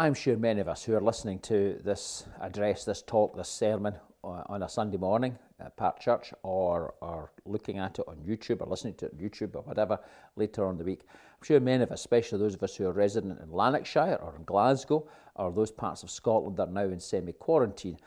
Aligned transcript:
I'm 0.00 0.14
sure 0.14 0.34
many 0.34 0.62
of 0.62 0.68
us 0.68 0.82
who 0.82 0.94
are 0.94 1.00
listening 1.02 1.40
to 1.40 1.78
this 1.84 2.24
address, 2.40 2.86
this 2.86 3.02
talk, 3.02 3.36
this 3.36 3.50
sermon 3.50 3.92
uh, 4.24 4.44
on 4.46 4.62
a 4.62 4.68
Sunday 4.70 4.96
morning 4.96 5.38
at 5.62 5.76
Park 5.76 6.00
Church 6.00 6.32
or 6.42 6.94
are 7.02 7.30
looking 7.44 7.76
at 7.76 7.98
it 7.98 8.06
on 8.08 8.16
YouTube 8.26 8.62
or 8.62 8.66
listening 8.66 8.94
to 8.94 9.04
it 9.04 9.12
on 9.12 9.20
YouTube 9.20 9.54
or 9.54 9.60
whatever 9.60 9.98
later 10.36 10.64
on 10.64 10.78
the 10.78 10.84
week, 10.84 11.02
I'm 11.10 11.44
sure 11.44 11.60
many 11.60 11.82
of 11.82 11.92
us, 11.92 12.00
especially 12.00 12.38
those 12.38 12.54
of 12.54 12.62
us 12.62 12.76
who 12.76 12.86
are 12.86 12.92
resident 12.92 13.40
in 13.42 13.52
Lanarkshire 13.52 14.18
or 14.22 14.36
in 14.36 14.44
Glasgow 14.44 15.06
or 15.34 15.52
those 15.52 15.70
parts 15.70 16.02
of 16.02 16.10
Scotland 16.10 16.56
that 16.56 16.68
are 16.68 16.72
now 16.72 16.84
in 16.84 16.98
semi 16.98 17.32
quarantine, 17.32 17.98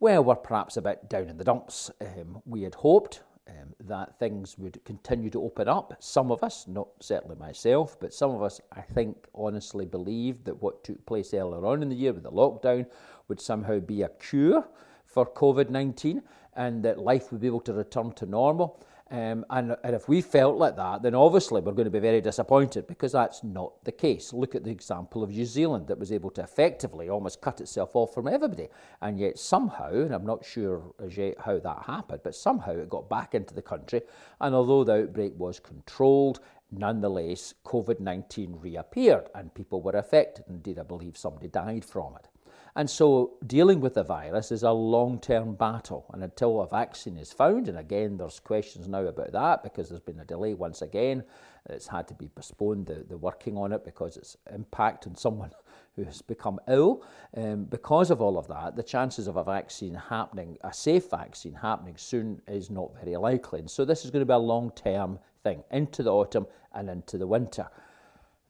well, 0.00 0.22
we're 0.22 0.34
perhaps 0.34 0.76
a 0.76 0.82
bit 0.82 1.08
down 1.08 1.30
in 1.30 1.38
the 1.38 1.44
dumps. 1.44 1.90
Um, 2.02 2.42
we 2.44 2.60
had 2.60 2.74
hoped 2.74 3.22
um, 3.48 3.74
that 3.80 4.18
things 4.18 4.58
would 4.58 4.84
continue 4.84 5.30
to 5.30 5.42
open 5.42 5.68
up. 5.68 5.94
Some 6.00 6.30
of 6.30 6.42
us, 6.42 6.66
not 6.68 6.88
certainly 7.00 7.36
myself, 7.36 7.98
but 8.00 8.12
some 8.12 8.30
of 8.30 8.42
us, 8.42 8.60
I 8.72 8.82
think, 8.82 9.16
honestly 9.34 9.86
believed 9.86 10.44
that 10.44 10.62
what 10.62 10.84
took 10.84 11.04
place 11.06 11.32
earlier 11.32 11.64
on 11.66 11.82
in 11.82 11.88
the 11.88 11.96
year 11.96 12.12
with 12.12 12.24
the 12.24 12.30
lockdown 12.30 12.86
would 13.28 13.40
somehow 13.40 13.80
be 13.80 14.02
a 14.02 14.08
cure 14.08 14.68
for 15.06 15.26
COVID 15.26 15.70
19 15.70 16.22
and 16.54 16.84
that 16.84 16.98
life 16.98 17.30
would 17.30 17.40
be 17.40 17.46
able 17.46 17.60
to 17.60 17.72
return 17.72 18.12
to 18.12 18.26
normal. 18.26 18.84
Um, 19.10 19.46
and, 19.48 19.74
and 19.84 19.94
if 19.94 20.06
we 20.08 20.20
felt 20.20 20.56
like 20.56 20.76
that, 20.76 21.02
then 21.02 21.14
obviously 21.14 21.62
we're 21.62 21.72
going 21.72 21.86
to 21.86 21.90
be 21.90 21.98
very 21.98 22.20
disappointed 22.20 22.86
because 22.86 23.12
that's 23.12 23.42
not 23.42 23.72
the 23.84 23.92
case. 23.92 24.34
Look 24.34 24.54
at 24.54 24.64
the 24.64 24.70
example 24.70 25.22
of 25.22 25.30
New 25.30 25.46
Zealand 25.46 25.86
that 25.88 25.98
was 25.98 26.12
able 26.12 26.30
to 26.32 26.42
effectively 26.42 27.08
almost 27.08 27.40
cut 27.40 27.60
itself 27.60 27.96
off 27.96 28.12
from 28.12 28.28
everybody. 28.28 28.68
And 29.00 29.18
yet 29.18 29.38
somehow, 29.38 29.92
and 29.92 30.12
I'm 30.14 30.26
not 30.26 30.44
sure 30.44 30.94
as 31.02 31.16
yet 31.16 31.36
how 31.40 31.58
that 31.58 31.84
happened, 31.86 32.20
but 32.22 32.34
somehow 32.34 32.72
it 32.72 32.90
got 32.90 33.08
back 33.08 33.34
into 33.34 33.54
the 33.54 33.62
country. 33.62 34.02
And 34.40 34.54
although 34.54 34.84
the 34.84 35.04
outbreak 35.04 35.32
was 35.38 35.58
controlled, 35.58 36.40
nonetheless, 36.70 37.54
COVID 37.64 38.00
19 38.00 38.58
reappeared 38.60 39.28
and 39.34 39.54
people 39.54 39.80
were 39.80 39.92
affected. 39.92 40.44
Indeed, 40.48 40.78
I 40.78 40.82
believe 40.82 41.16
somebody 41.16 41.48
died 41.48 41.84
from 41.84 42.16
it. 42.16 42.28
And 42.76 42.88
so 42.88 43.32
dealing 43.46 43.80
with 43.80 43.94
the 43.94 44.04
virus 44.04 44.52
is 44.52 44.62
a 44.62 44.70
long 44.70 45.18
term 45.18 45.54
battle. 45.54 46.06
And 46.12 46.22
until 46.22 46.60
a 46.60 46.68
vaccine 46.68 47.16
is 47.16 47.32
found, 47.32 47.68
and 47.68 47.78
again, 47.78 48.16
there's 48.16 48.38
questions 48.40 48.86
now 48.86 49.00
about 49.00 49.32
that 49.32 49.62
because 49.62 49.88
there's 49.88 50.00
been 50.00 50.20
a 50.20 50.24
delay 50.24 50.54
once 50.54 50.82
again, 50.82 51.24
it's 51.68 51.88
had 51.88 52.08
to 52.08 52.14
be 52.14 52.28
postponed, 52.28 52.86
the, 52.86 53.04
the 53.08 53.16
working 53.16 53.56
on 53.56 53.72
it, 53.72 53.84
because 53.84 54.16
it's 54.16 54.36
impact 54.54 55.06
on 55.06 55.16
someone 55.16 55.50
who 55.96 56.04
has 56.04 56.22
become 56.22 56.60
ill. 56.68 57.02
Um, 57.36 57.64
because 57.64 58.10
of 58.10 58.20
all 58.20 58.38
of 58.38 58.46
that, 58.48 58.76
the 58.76 58.82
chances 58.82 59.26
of 59.26 59.36
a 59.36 59.44
vaccine 59.44 59.94
happening, 59.94 60.56
a 60.62 60.72
safe 60.72 61.10
vaccine 61.10 61.54
happening 61.54 61.96
soon, 61.96 62.40
is 62.46 62.70
not 62.70 62.94
very 63.02 63.16
likely. 63.16 63.60
And 63.60 63.70
so 63.70 63.84
this 63.84 64.04
is 64.04 64.10
going 64.10 64.22
to 64.22 64.26
be 64.26 64.32
a 64.32 64.38
long 64.38 64.70
term 64.72 65.18
thing 65.42 65.62
into 65.70 66.02
the 66.02 66.12
autumn 66.12 66.46
and 66.72 66.88
into 66.88 67.18
the 67.18 67.26
winter. 67.26 67.68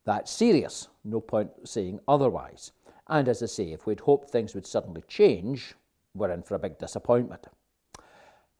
That's 0.04 0.32
serious, 0.32 0.88
no 1.04 1.20
point 1.20 1.50
saying 1.64 2.00
otherwise. 2.08 2.72
And 3.08 3.28
as 3.28 3.42
I 3.42 3.46
say, 3.46 3.72
if 3.72 3.86
we'd 3.86 4.00
hoped 4.00 4.30
things 4.30 4.54
would 4.54 4.66
suddenly 4.66 5.02
change, 5.08 5.74
we're 6.14 6.30
in 6.30 6.42
for 6.42 6.54
a 6.54 6.58
big 6.58 6.78
disappointment. 6.78 7.46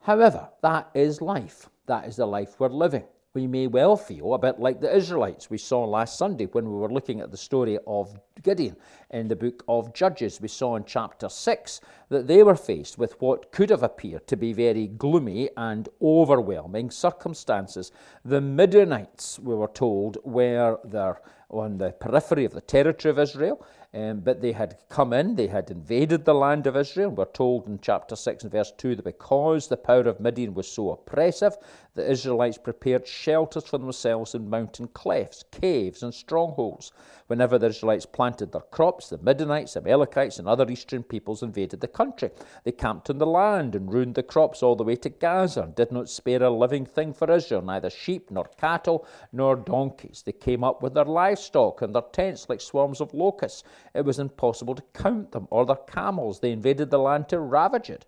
However, 0.01 0.49
that 0.63 0.91
is 0.95 1.21
life. 1.21 1.69
That 1.87 2.07
is 2.07 2.17
the 2.17 2.27
life 2.27 2.59
we're 2.59 2.69
living. 2.69 3.05
We 3.35 3.47
may 3.47 3.67
well 3.67 3.97
feel 3.97 4.33
a 4.35 4.39
bit 4.39 4.59
like 4.59 4.81
the 4.81 4.95
Israelites 4.95 5.51
we 5.51 5.59
saw 5.59 5.85
last 5.85 6.17
Sunday 6.17 6.47
when 6.47 6.65
we 6.65 6.79
were 6.79 6.91
looking 6.91 7.21
at 7.21 7.31
the 7.31 7.37
story 7.37 7.79
of 7.87 8.19
Gideon 8.43 8.77
in 9.11 9.29
the 9.29 9.37
book 9.37 9.63
of 9.69 9.93
Judges. 9.93 10.41
We 10.41 10.49
saw 10.49 10.77
in 10.77 10.85
chapter 10.85 11.29
6 11.29 11.81
that 12.09 12.27
they 12.27 12.43
were 12.43 12.55
faced 12.55 12.99
with 12.99 13.21
what 13.21 13.53
could 13.53 13.71
have 13.71 13.83
appeared 13.83 14.27
to 14.27 14.37
be 14.37 14.53
very 14.53 14.87
gloomy 14.87 15.51
and 15.57 15.89
overwhelming 16.01 16.91
circumstances. 16.91 17.93
The 18.25 18.41
Midianites, 18.41 19.39
we 19.39 19.55
were 19.55 19.69
told, 19.69 20.19
were 20.25 20.79
there 20.85 21.21
on 21.51 21.79
the 21.79 21.93
periphery 21.93 22.45
of 22.45 22.53
the 22.53 22.61
territory 22.61 23.11
of 23.11 23.19
Israel. 23.19 23.65
Um, 23.95 24.21
but 24.21 24.43
they 24.43 24.53
had 24.53 24.77
come 24.91 25.15
in, 25.15 25.35
they 25.35 25.47
had 25.47 25.71
invaded 25.71 26.27
the 26.27 26.35
land 26.35 26.67
of 26.67 26.77
Israel. 26.77 27.09
We're 27.11 27.25
told 27.25 27.67
in 27.67 27.79
chapter 27.81 28.17
6 28.17 28.43
and 28.43 28.53
verse 28.53 28.71
2 28.77 28.97
that 28.97 29.03
because 29.03 29.67
the 29.67 29.79
power 29.79 30.03
of 30.03 30.21
Midian 30.21 30.53
was 30.53 30.71
so 30.71 30.91
oppressive, 30.91 31.57
the 31.95 32.09
Israelites 32.09 32.59
prepared 32.59 33.07
shelters 33.07 33.65
for 33.65 33.79
themselves 33.79 34.35
in 34.35 34.51
mountain 34.51 34.89
clefts, 34.89 35.43
caves, 35.51 36.03
and 36.03 36.13
strongholds. 36.13 36.93
Whenever 37.29 37.59
the 37.59 37.69
Israelites 37.69 38.05
planted 38.05 38.53
their 38.53 38.61
crops, 38.61 39.09
the 39.09 39.17
Midianites, 39.19 39.75
Amalekites, 39.75 40.39
and 40.39 40.47
other 40.47 40.71
eastern 40.71 41.03
peoples 41.03 41.43
invaded 41.43 41.81
the 41.81 41.89
country. 41.99 42.31
They 42.65 42.73
camped 42.73 43.11
on 43.11 43.19
the 43.19 43.27
land 43.27 43.75
and 43.75 43.93
ruined 43.93 44.15
the 44.15 44.23
crops 44.23 44.63
all 44.63 44.77
the 44.77 44.85
way 44.85 44.97
to 44.97 45.09
Gaza, 45.09 45.63
and 45.63 45.75
did 45.75 45.91
not 45.91 46.09
spare 46.09 46.45
a 46.45 46.51
living 46.51 46.87
thing 46.87 47.13
for 47.13 47.31
Israel, 47.31 47.63
neither 47.63 47.91
sheep, 47.91 48.31
nor 48.31 48.45
cattle, 48.57 49.05
nor 49.33 49.57
donkeys. 49.57 50.23
They 50.25 50.33
came 50.33 50.63
up 50.63 50.81
with 50.81 50.95
their 50.95 51.05
livestock 51.05 51.83
and 51.83 51.93
their 51.93 52.11
tents 52.13 52.49
like 52.49 52.61
swarms 52.61 53.01
of 53.01 53.13
locusts. 53.13 53.65
It 53.95 54.05
was 54.05 54.21
impossible 54.21 54.77
to 54.77 54.85
count 54.95 55.33
them, 55.33 55.49
or 55.51 55.67
their 55.67 55.85
camels. 55.97 56.39
They 56.39 56.53
invaded 56.53 56.91
the 56.91 56.99
land 56.99 57.29
to 57.31 57.41
ravage 57.41 57.91
it. 57.91 58.07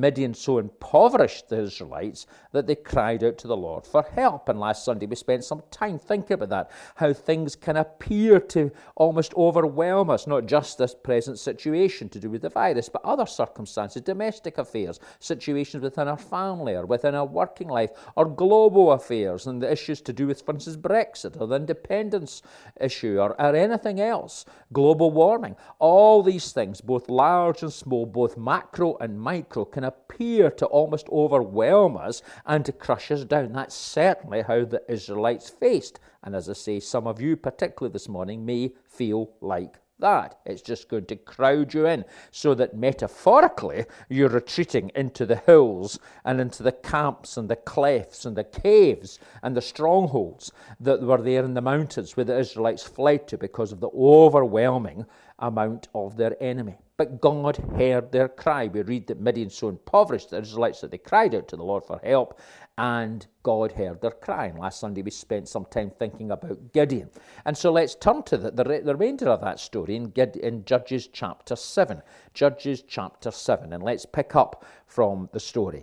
Midian 0.00 0.34
so 0.34 0.58
impoverished 0.58 1.48
the 1.48 1.60
Israelites 1.60 2.26
that 2.52 2.66
they 2.66 2.74
cried 2.74 3.22
out 3.22 3.38
to 3.38 3.48
the 3.48 3.56
Lord 3.56 3.86
for 3.86 4.02
help. 4.02 4.48
And 4.48 4.58
last 4.58 4.84
Sunday 4.84 5.06
we 5.06 5.16
spent 5.16 5.44
some 5.44 5.62
time 5.70 5.98
thinking 5.98 6.34
about 6.34 6.48
that, 6.48 6.70
how 6.96 7.12
things 7.12 7.54
can 7.54 7.76
appear 7.76 8.40
to 8.40 8.70
almost 8.96 9.34
overwhelm 9.34 10.10
us, 10.10 10.26
not 10.26 10.46
just 10.46 10.78
this 10.78 10.94
present 10.94 11.38
situation 11.38 12.08
to 12.08 12.18
do 12.18 12.30
with 12.30 12.42
the 12.42 12.48
virus, 12.48 12.88
but 12.88 13.04
other 13.04 13.26
circumstances, 13.26 14.02
domestic 14.02 14.58
affairs, 14.58 14.98
situations 15.20 15.82
within 15.82 16.08
our 16.08 16.16
family 16.16 16.74
or 16.74 16.86
within 16.86 17.14
our 17.14 17.26
working 17.26 17.68
life, 17.68 17.90
or 18.16 18.24
global 18.24 18.92
affairs 18.92 19.46
and 19.46 19.62
the 19.62 19.70
issues 19.70 20.00
to 20.00 20.12
do 20.12 20.26
with, 20.26 20.42
for 20.42 20.54
instance, 20.54 20.76
Brexit 20.76 21.40
or 21.40 21.46
the 21.46 21.56
independence 21.56 22.42
issue 22.80 23.18
or, 23.18 23.40
or 23.40 23.54
anything 23.54 24.00
else, 24.00 24.44
global 24.72 25.10
warming. 25.10 25.56
All 25.78 26.22
these 26.22 26.52
things, 26.52 26.80
both 26.80 27.08
large 27.08 27.62
and 27.62 27.72
small, 27.72 28.06
both 28.06 28.36
macro 28.36 28.96
and 28.98 29.20
micro, 29.20 29.64
can 29.64 29.81
can 29.82 29.88
appear 29.88 30.48
to 30.48 30.66
almost 30.66 31.08
overwhelm 31.08 31.96
us 31.96 32.22
and 32.46 32.64
to 32.64 32.72
crush 32.72 33.10
us 33.10 33.24
down. 33.24 33.52
That's 33.52 33.74
certainly 33.74 34.42
how 34.42 34.64
the 34.64 34.82
Israelites 34.88 35.50
faced. 35.50 35.98
And 36.22 36.36
as 36.36 36.48
I 36.48 36.52
say, 36.52 36.78
some 36.78 37.08
of 37.08 37.20
you, 37.20 37.36
particularly 37.36 37.92
this 37.92 38.08
morning, 38.08 38.46
may 38.46 38.72
feel 38.88 39.32
like 39.40 39.78
that. 39.98 40.38
It's 40.46 40.62
just 40.62 40.88
going 40.88 41.06
to 41.06 41.16
crowd 41.16 41.74
you 41.74 41.86
in 41.86 42.04
so 42.30 42.54
that 42.54 42.76
metaphorically 42.76 43.86
you're 44.08 44.28
retreating 44.28 44.92
into 44.94 45.26
the 45.26 45.36
hills 45.36 45.98
and 46.24 46.40
into 46.40 46.62
the 46.62 46.72
camps 46.72 47.36
and 47.36 47.48
the 47.48 47.56
clefts 47.56 48.24
and 48.24 48.36
the 48.36 48.44
caves 48.44 49.18
and 49.42 49.56
the 49.56 49.60
strongholds 49.60 50.52
that 50.78 51.02
were 51.02 51.22
there 51.22 51.44
in 51.44 51.54
the 51.54 51.60
mountains 51.60 52.16
where 52.16 52.24
the 52.24 52.38
Israelites 52.38 52.84
fled 52.84 53.26
to 53.28 53.38
because 53.38 53.72
of 53.72 53.80
the 53.80 53.90
overwhelming 53.90 55.06
amount 55.40 55.88
of 55.92 56.16
their 56.16 56.40
enemy. 56.40 56.78
But 57.02 57.20
God 57.20 57.56
heard 57.56 58.12
their 58.12 58.28
cry. 58.28 58.68
We 58.68 58.82
read 58.82 59.08
that 59.08 59.18
Midian 59.18 59.50
so 59.50 59.68
impoverished 59.68 60.30
the 60.30 60.38
Israelites 60.38 60.82
that 60.82 60.92
they 60.92 60.98
cried 60.98 61.34
out 61.34 61.48
to 61.48 61.56
the 61.56 61.64
Lord 61.64 61.84
for 61.84 61.98
help, 62.04 62.38
and 62.78 63.26
God 63.42 63.72
heard 63.72 64.00
their 64.00 64.12
cry. 64.12 64.46
And 64.46 64.60
last 64.60 64.78
Sunday 64.78 65.02
we 65.02 65.10
spent 65.10 65.48
some 65.48 65.64
time 65.64 65.90
thinking 65.90 66.30
about 66.30 66.72
Gideon. 66.72 67.10
And 67.44 67.58
so 67.58 67.72
let's 67.72 67.96
turn 67.96 68.22
to 68.22 68.36
the, 68.36 68.52
the, 68.52 68.62
the 68.84 68.94
remainder 68.94 69.30
of 69.30 69.40
that 69.40 69.58
story 69.58 69.96
in, 69.96 70.12
in 70.40 70.64
Judges 70.64 71.08
chapter 71.08 71.56
7. 71.56 72.02
Judges 72.34 72.84
chapter 72.86 73.32
7. 73.32 73.72
And 73.72 73.82
let's 73.82 74.06
pick 74.06 74.36
up 74.36 74.64
from 74.86 75.28
the 75.32 75.40
story. 75.40 75.82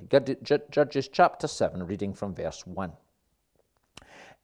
Judges 0.72 1.10
chapter 1.12 1.50
7, 1.50 1.86
reading 1.86 2.14
from 2.14 2.34
verse 2.34 2.66
1. 2.66 2.94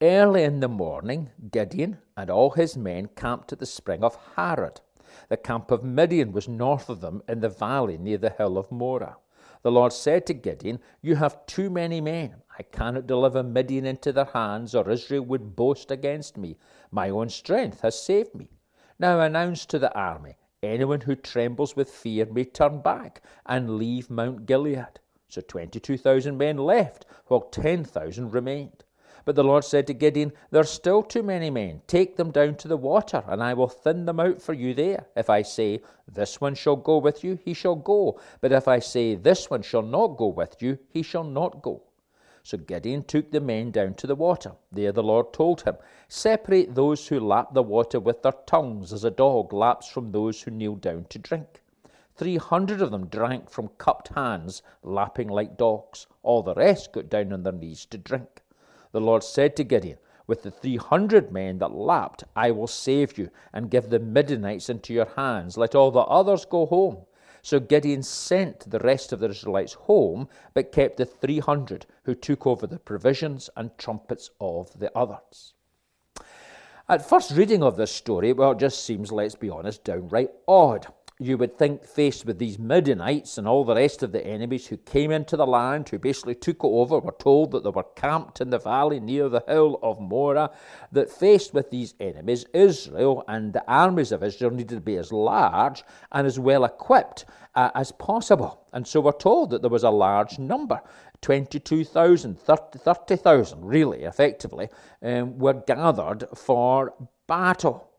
Early 0.01 0.43
in 0.43 0.59
the 0.59 0.67
morning, 0.67 1.29
Gideon 1.53 1.99
and 2.17 2.29
all 2.29 2.49
his 2.49 2.75
men 2.75 3.07
camped 3.15 3.53
at 3.53 3.59
the 3.59 3.65
spring 3.65 4.03
of 4.03 4.17
Harod 4.35 4.81
the 5.29 5.37
camp 5.37 5.71
of 5.71 5.83
Midian 5.83 6.31
was 6.31 6.47
north 6.47 6.89
of 6.89 7.01
them 7.01 7.23
in 7.27 7.39
the 7.39 7.49
valley 7.49 7.97
near 7.97 8.17
the 8.17 8.29
hill 8.29 8.57
of 8.57 8.71
Moreh. 8.71 9.15
The 9.61 9.71
Lord 9.71 9.93
said 9.93 10.27
to 10.27 10.33
Gideon, 10.33 10.79
You 11.01 11.15
have 11.15 11.45
too 11.47 11.69
many 11.69 11.99
men. 11.99 12.43
I 12.57 12.63
cannot 12.63 13.07
deliver 13.07 13.41
Midian 13.41 13.85
into 13.85 14.13
their 14.13 14.25
hands, 14.25 14.75
or 14.75 14.89
Israel 14.89 15.25
would 15.25 15.55
boast 15.55 15.89
against 15.89 16.37
me. 16.37 16.57
My 16.91 17.09
own 17.09 17.29
strength 17.29 17.81
has 17.81 17.99
saved 17.99 18.35
me. 18.35 18.49
Now 18.99 19.19
announce 19.19 19.65
to 19.65 19.79
the 19.79 19.93
army 19.93 20.37
anyone 20.61 21.01
who 21.01 21.15
trembles 21.15 21.75
with 21.75 21.89
fear 21.89 22.25
may 22.27 22.45
turn 22.45 22.81
back 22.81 23.21
and 23.45 23.77
leave 23.77 24.09
Mount 24.09 24.45
Gilead. 24.45 24.99
So 25.27 25.41
22,000 25.41 26.37
men 26.37 26.57
left, 26.57 27.05
while 27.25 27.41
10,000 27.41 28.31
remained. 28.31 28.84
But 29.25 29.35
the 29.35 29.43
Lord 29.43 29.65
said 29.65 29.87
to 29.87 29.93
Gideon, 29.95 30.33
There 30.51 30.61
are 30.61 30.63
still 30.63 31.01
too 31.01 31.23
many 31.23 31.49
men. 31.49 31.81
Take 31.87 32.15
them 32.15 32.29
down 32.29 32.55
to 32.57 32.67
the 32.67 32.77
water, 32.77 33.23
and 33.27 33.41
I 33.41 33.55
will 33.55 33.67
thin 33.67 34.05
them 34.05 34.19
out 34.19 34.39
for 34.39 34.53
you 34.53 34.75
there. 34.75 35.07
If 35.15 35.31
I 35.31 35.41
say, 35.41 35.81
This 36.07 36.39
one 36.39 36.53
shall 36.53 36.75
go 36.75 36.99
with 36.99 37.23
you, 37.23 37.39
he 37.43 37.55
shall 37.55 37.75
go. 37.75 38.19
But 38.39 38.51
if 38.51 38.67
I 38.67 38.77
say, 38.77 39.15
This 39.15 39.49
one 39.49 39.63
shall 39.63 39.81
not 39.81 40.17
go 40.17 40.27
with 40.27 40.61
you, 40.61 40.77
he 40.87 41.01
shall 41.01 41.23
not 41.23 41.63
go. 41.63 41.81
So 42.43 42.59
Gideon 42.59 43.03
took 43.03 43.31
the 43.31 43.41
men 43.41 43.71
down 43.71 43.95
to 43.95 44.05
the 44.05 44.13
water. 44.13 44.51
There 44.71 44.91
the 44.91 45.01
Lord 45.01 45.33
told 45.33 45.63
him, 45.63 45.77
Separate 46.07 46.75
those 46.75 47.07
who 47.07 47.19
lap 47.19 47.55
the 47.55 47.63
water 47.63 47.99
with 47.99 48.21
their 48.21 48.35
tongues, 48.45 48.93
as 48.93 49.03
a 49.03 49.09
dog 49.09 49.51
laps 49.51 49.87
from 49.87 50.11
those 50.11 50.43
who 50.43 50.51
kneel 50.51 50.75
down 50.75 51.07
to 51.09 51.17
drink. 51.17 51.63
Three 52.15 52.37
hundred 52.37 52.83
of 52.83 52.91
them 52.91 53.07
drank 53.07 53.49
from 53.49 53.69
cupped 53.79 54.09
hands, 54.09 54.61
lapping 54.83 55.29
like 55.29 55.57
dogs. 55.57 56.05
All 56.21 56.43
the 56.43 56.53
rest 56.53 56.91
got 56.93 57.09
down 57.09 57.33
on 57.33 57.41
their 57.41 57.51
knees 57.51 57.85
to 57.87 57.97
drink. 57.97 58.43
The 58.95 59.01
Lord 59.01 59.25
said 59.25 59.57
to 59.57 59.65
Gideon, 59.65 59.97
With 60.25 60.43
the 60.43 60.51
three 60.51 60.77
hundred 60.77 61.29
men 61.29 61.57
that 61.57 61.75
lapped, 61.75 62.23
I 62.33 62.51
will 62.51 62.65
save 62.65 63.17
you 63.17 63.29
and 63.51 63.69
give 63.69 63.89
the 63.89 63.99
Midianites 63.99 64.69
into 64.69 64.93
your 64.93 65.09
hands. 65.17 65.57
Let 65.57 65.75
all 65.75 65.91
the 65.91 65.99
others 65.99 66.45
go 66.45 66.65
home. 66.65 66.99
So 67.41 67.59
Gideon 67.59 68.03
sent 68.03 68.71
the 68.71 68.79
rest 68.79 69.11
of 69.11 69.19
the 69.19 69.27
Israelites 69.27 69.73
home, 69.73 70.29
but 70.53 70.71
kept 70.71 70.95
the 70.95 71.05
three 71.05 71.39
hundred 71.39 71.85
who 72.05 72.15
took 72.15 72.47
over 72.47 72.65
the 72.65 72.79
provisions 72.79 73.49
and 73.57 73.77
trumpets 73.77 74.29
of 74.39 74.79
the 74.79 74.97
others. 74.97 75.55
At 76.87 77.09
first 77.09 77.31
reading 77.31 77.63
of 77.63 77.75
this 77.75 77.91
story, 77.91 78.31
well, 78.31 78.53
it 78.53 78.59
just 78.59 78.85
seems, 78.85 79.11
let's 79.11 79.35
be 79.35 79.49
honest, 79.49 79.83
downright 79.83 80.31
odd 80.47 80.87
you 81.17 81.37
would 81.37 81.57
think, 81.57 81.85
faced 81.85 82.25
with 82.25 82.39
these 82.39 82.59
Midianites 82.59 83.37
and 83.37 83.47
all 83.47 83.63
the 83.63 83.75
rest 83.75 84.03
of 84.03 84.11
the 84.11 84.25
enemies 84.25 84.67
who 84.67 84.75
came 84.75 85.11
into 85.11 85.37
the 85.37 85.47
land, 85.47 85.87
who 85.87 85.97
basically 85.97 86.35
took 86.35 86.57
it 86.57 86.67
over, 86.67 86.99
were 86.99 87.15
told 87.17 87.51
that 87.51 87.63
they 87.63 87.69
were 87.69 87.85
camped 87.95 88.41
in 88.41 88.49
the 88.49 88.59
valley 88.59 88.99
near 88.99 89.29
the 89.29 89.43
hill 89.47 89.79
of 89.81 90.01
Moreh, 90.01 90.49
that 90.91 91.09
faced 91.09 91.53
with 91.53 91.71
these 91.71 91.93
enemies, 92.01 92.45
Israel 92.53 93.23
and 93.29 93.53
the 93.53 93.63
armies 93.65 94.11
of 94.11 94.23
Israel 94.23 94.51
needed 94.51 94.75
to 94.75 94.81
be 94.81 94.97
as 94.97 95.13
large 95.13 95.83
and 96.11 96.27
as 96.27 96.37
well 96.37 96.65
equipped 96.65 97.23
uh, 97.55 97.71
as 97.75 97.93
possible. 97.93 98.65
And 98.73 98.85
so 98.85 98.99
we're 98.99 99.13
told 99.13 99.51
that 99.51 99.61
there 99.61 99.71
was 99.71 99.83
a 99.83 99.89
large 99.89 100.37
number. 100.37 100.81
22,000, 101.21 102.37
30,000, 102.37 103.17
30, 103.17 103.53
really, 103.59 104.03
effectively, 104.03 104.67
um, 105.01 105.37
were 105.39 105.53
gathered 105.53 106.25
for 106.35 106.93
battle 107.25 107.89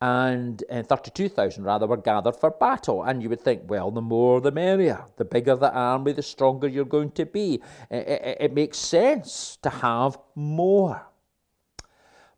and 0.00 0.64
uh, 0.70 0.82
32,000 0.82 1.62
rather 1.62 1.86
were 1.86 1.98
gathered 1.98 2.36
for 2.36 2.50
battle. 2.50 3.02
And 3.02 3.22
you 3.22 3.28
would 3.28 3.40
think, 3.40 3.62
well, 3.66 3.90
the 3.90 4.00
more 4.00 4.40
the 4.40 4.50
merrier. 4.50 5.04
The 5.16 5.24
bigger 5.24 5.56
the 5.56 5.72
army, 5.72 6.12
the 6.12 6.22
stronger 6.22 6.68
you're 6.68 6.86
going 6.86 7.10
to 7.12 7.26
be. 7.26 7.60
It, 7.90 8.08
it, 8.08 8.36
it 8.40 8.54
makes 8.54 8.78
sense 8.78 9.58
to 9.62 9.68
have 9.68 10.18
more. 10.34 11.06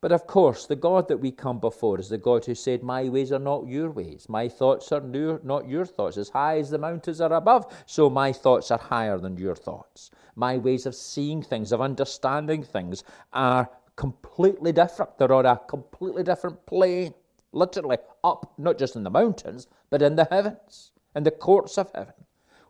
But 0.00 0.10
of 0.10 0.26
course, 0.26 0.66
the 0.66 0.74
God 0.74 1.06
that 1.06 1.18
we 1.18 1.30
come 1.30 1.60
before 1.60 2.00
is 2.00 2.08
the 2.08 2.18
God 2.18 2.44
who 2.44 2.56
said, 2.56 2.82
My 2.82 3.08
ways 3.08 3.30
are 3.30 3.38
not 3.38 3.68
your 3.68 3.92
ways. 3.92 4.28
My 4.28 4.48
thoughts 4.48 4.90
are 4.90 5.00
not 5.00 5.68
your 5.68 5.86
thoughts. 5.86 6.16
As 6.16 6.28
high 6.28 6.58
as 6.58 6.70
the 6.70 6.78
mountains 6.78 7.20
are 7.20 7.32
above, 7.32 7.72
so 7.86 8.10
my 8.10 8.32
thoughts 8.32 8.72
are 8.72 8.80
higher 8.80 9.16
than 9.18 9.36
your 9.36 9.54
thoughts. 9.54 10.10
My 10.34 10.58
ways 10.58 10.86
of 10.86 10.96
seeing 10.96 11.40
things, 11.40 11.70
of 11.70 11.80
understanding 11.80 12.64
things, 12.64 13.04
are 13.32 13.70
completely 13.94 14.72
different. 14.72 15.16
They're 15.18 15.32
on 15.32 15.46
a 15.46 15.60
completely 15.68 16.24
different 16.24 16.66
plane 16.66 17.14
literally 17.52 17.98
up, 18.24 18.52
not 18.58 18.78
just 18.78 18.96
in 18.96 19.02
the 19.02 19.10
mountains, 19.10 19.66
but 19.90 20.02
in 20.02 20.16
the 20.16 20.26
heavens, 20.30 20.92
in 21.14 21.22
the 21.22 21.30
courts 21.30 21.78
of 21.78 21.90
heaven, 21.94 22.14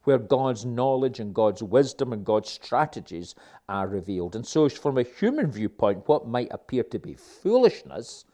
where 0.04 0.18
God's 0.18 0.64
knowledge 0.64 1.20
and 1.20 1.34
God's 1.34 1.62
wisdom 1.62 2.12
and 2.12 2.24
God's 2.24 2.50
strategies 2.50 3.34
are 3.68 3.86
revealed. 3.86 4.34
And 4.34 4.46
so, 4.46 4.68
from 4.68 4.98
a 4.98 5.04
human 5.04 5.50
viewpoint, 5.50 6.08
what 6.08 6.26
might 6.26 6.48
appear 6.50 6.82
to 6.84 6.98
be 6.98 7.14
foolishness 7.14 8.24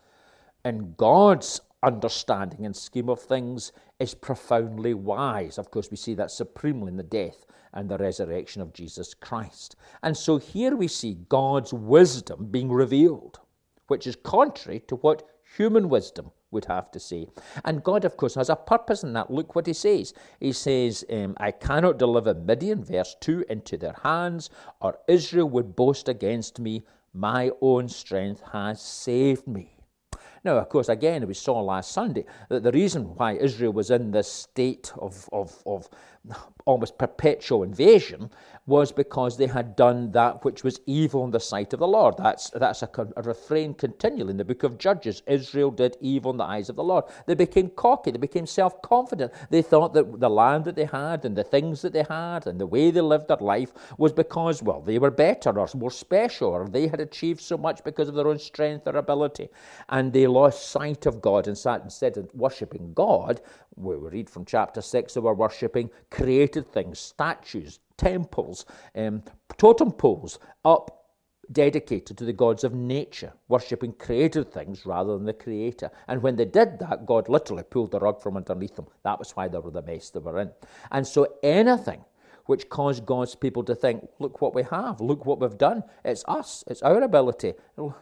in 0.64 0.94
God's 0.96 1.60
understanding 1.82 2.66
and 2.66 2.74
scheme 2.74 3.08
of 3.08 3.20
things 3.20 3.72
is 4.00 4.14
profoundly 4.14 4.94
wise. 4.94 5.58
Of 5.58 5.70
course, 5.70 5.90
we 5.90 5.96
see 5.96 6.14
that 6.14 6.30
supremely 6.30 6.88
in 6.88 6.96
the 6.96 7.02
death 7.02 7.46
and 7.72 7.88
the 7.88 7.98
resurrection 7.98 8.62
of 8.62 8.72
Jesus 8.72 9.14
Christ. 9.14 9.76
And 10.02 10.16
so 10.16 10.38
here 10.38 10.74
we 10.74 10.88
see 10.88 11.18
God's 11.28 11.72
wisdom 11.72 12.46
being 12.50 12.72
revealed, 12.72 13.40
which 13.88 14.06
is 14.06 14.16
contrary 14.16 14.80
to 14.88 14.96
what 14.96 15.28
human 15.56 15.88
wisdom 15.88 16.30
would 16.50 16.64
have 16.66 16.90
to 16.92 17.00
say. 17.00 17.26
And 17.64 17.84
God, 17.84 18.04
of 18.04 18.16
course, 18.16 18.34
has 18.34 18.48
a 18.48 18.56
purpose 18.56 19.02
in 19.02 19.12
that. 19.14 19.30
Look 19.30 19.54
what 19.54 19.66
he 19.66 19.72
says. 19.72 20.14
He 20.40 20.52
says, 20.52 21.04
um, 21.10 21.34
I 21.38 21.50
cannot 21.50 21.98
deliver 21.98 22.34
Midian, 22.34 22.84
verse 22.84 23.16
2, 23.20 23.44
into 23.48 23.76
their 23.76 23.96
hands, 24.02 24.50
or 24.80 24.98
Israel 25.08 25.48
would 25.50 25.76
boast 25.76 26.08
against 26.08 26.58
me. 26.58 26.84
My 27.12 27.50
own 27.60 27.88
strength 27.88 28.42
has 28.52 28.80
saved 28.80 29.46
me. 29.46 29.78
Now, 30.44 30.56
of 30.56 30.68
course, 30.68 30.88
again, 30.88 31.26
we 31.26 31.34
saw 31.34 31.60
last 31.60 31.92
Sunday 31.92 32.24
that 32.48 32.62
the 32.62 32.72
reason 32.72 33.14
why 33.16 33.32
Israel 33.32 33.72
was 33.72 33.90
in 33.90 34.12
this 34.12 34.32
state 34.32 34.92
of, 34.96 35.28
of, 35.32 35.62
of 35.66 35.88
almost 36.66 36.98
perpetual 36.98 37.62
invasion 37.62 38.30
was 38.66 38.92
because 38.92 39.38
they 39.38 39.46
had 39.46 39.74
done 39.74 40.12
that 40.12 40.44
which 40.44 40.62
was 40.62 40.80
evil 40.84 41.24
in 41.24 41.30
the 41.30 41.40
sight 41.40 41.72
of 41.72 41.80
the 41.80 41.88
Lord. 41.88 42.14
That's, 42.18 42.50
that's 42.50 42.82
a, 42.82 42.90
a, 43.16 43.22
refrain 43.22 43.72
continually 43.72 44.32
in 44.32 44.36
the 44.36 44.44
book 44.44 44.62
of 44.62 44.76
Judges. 44.76 45.22
Israel 45.26 45.70
did 45.70 45.96
evil 46.02 46.32
in 46.32 46.36
the 46.36 46.44
eyes 46.44 46.68
of 46.68 46.76
the 46.76 46.84
Lord. 46.84 47.04
They 47.26 47.34
became 47.34 47.70
cocky, 47.70 48.10
they 48.10 48.18
became 48.18 48.46
self 48.46 48.82
confident. 48.82 49.32
They 49.48 49.62
thought 49.62 49.94
that 49.94 50.20
the 50.20 50.28
land 50.28 50.66
that 50.66 50.76
they 50.76 50.84
had 50.84 51.24
and 51.24 51.34
the 51.34 51.44
things 51.44 51.80
that 51.80 51.94
they 51.94 52.04
had 52.06 52.46
and 52.46 52.60
the 52.60 52.66
way 52.66 52.90
they 52.90 53.00
lived 53.00 53.28
their 53.28 53.38
life 53.38 53.72
was 53.96 54.12
because, 54.12 54.62
well, 54.62 54.82
they 54.82 54.98
were 54.98 55.10
better 55.10 55.58
or 55.58 55.68
more 55.74 55.90
special 55.90 56.50
or 56.50 56.68
they 56.68 56.88
had 56.88 57.00
achieved 57.00 57.40
so 57.40 57.56
much 57.56 57.82
because 57.84 58.10
of 58.10 58.14
their 58.14 58.28
own 58.28 58.38
strength 58.38 58.86
or 58.86 58.96
ability. 58.96 59.48
And 59.88 60.12
they 60.12 60.26
lost 60.26 60.68
sight 60.68 61.06
of 61.06 61.22
God 61.22 61.46
and 61.46 61.56
sat 61.56 61.80
instead 61.82 62.18
of 62.18 62.28
worshipping 62.34 62.92
God, 62.92 63.40
we 63.78 63.94
read 63.94 64.28
from 64.28 64.44
chapter 64.44 64.80
6, 64.80 65.14
they 65.14 65.20
were 65.20 65.34
worshipping 65.34 65.90
created 66.10 66.70
things, 66.72 66.98
statues, 66.98 67.80
temples, 67.96 68.66
um, 68.94 69.22
totem 69.56 69.92
poles 69.92 70.38
up 70.64 70.98
dedicated 71.50 72.16
to 72.18 72.24
the 72.24 72.32
gods 72.32 72.64
of 72.64 72.74
nature, 72.74 73.32
worshipping 73.48 73.92
created 73.94 74.52
things 74.52 74.84
rather 74.84 75.14
than 75.14 75.24
the 75.24 75.32
creator. 75.32 75.90
And 76.06 76.22
when 76.22 76.36
they 76.36 76.44
did 76.44 76.78
that, 76.80 77.06
God 77.06 77.28
literally 77.28 77.62
pulled 77.62 77.90
the 77.90 78.00
rug 78.00 78.20
from 78.20 78.36
underneath 78.36 78.76
them. 78.76 78.86
That 79.02 79.18
was 79.18 79.32
why 79.32 79.48
they 79.48 79.58
were 79.58 79.70
the 79.70 79.82
mess 79.82 80.10
they 80.10 80.20
were 80.20 80.40
in. 80.40 80.50
And 80.90 81.06
so 81.06 81.26
anything 81.42 82.04
which 82.48 82.70
caused 82.70 83.04
God's 83.04 83.34
people 83.34 83.62
to 83.64 83.74
think, 83.74 84.08
look 84.18 84.40
what 84.40 84.54
we 84.54 84.62
have, 84.62 85.02
look 85.02 85.26
what 85.26 85.38
we've 85.38 85.58
done. 85.58 85.84
It's 86.02 86.24
us, 86.26 86.64
it's 86.66 86.80
our 86.80 87.02
ability, 87.02 87.52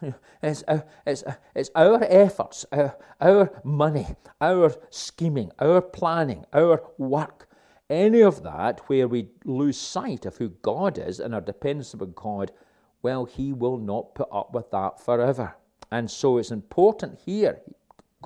it's, 0.42 0.62
uh, 0.68 0.82
it's, 1.04 1.24
uh, 1.24 1.34
it's 1.56 1.70
our 1.74 1.98
efforts, 2.04 2.64
our, 2.70 2.96
our 3.20 3.60
money, 3.64 4.06
our 4.40 4.72
scheming, 4.90 5.50
our 5.58 5.82
planning, 5.82 6.44
our 6.52 6.80
work. 6.96 7.48
Any 7.90 8.20
of 8.20 8.44
that 8.44 8.88
where 8.88 9.08
we 9.08 9.30
lose 9.44 9.80
sight 9.80 10.24
of 10.26 10.36
who 10.36 10.50
God 10.62 10.96
is 10.96 11.18
and 11.18 11.34
our 11.34 11.40
dependence 11.40 11.92
upon 11.92 12.12
God, 12.14 12.52
well, 13.02 13.24
He 13.24 13.52
will 13.52 13.78
not 13.78 14.14
put 14.14 14.28
up 14.30 14.54
with 14.54 14.70
that 14.70 15.00
forever. 15.00 15.56
And 15.90 16.08
so 16.08 16.38
it's 16.38 16.52
important 16.52 17.18
here, 17.26 17.62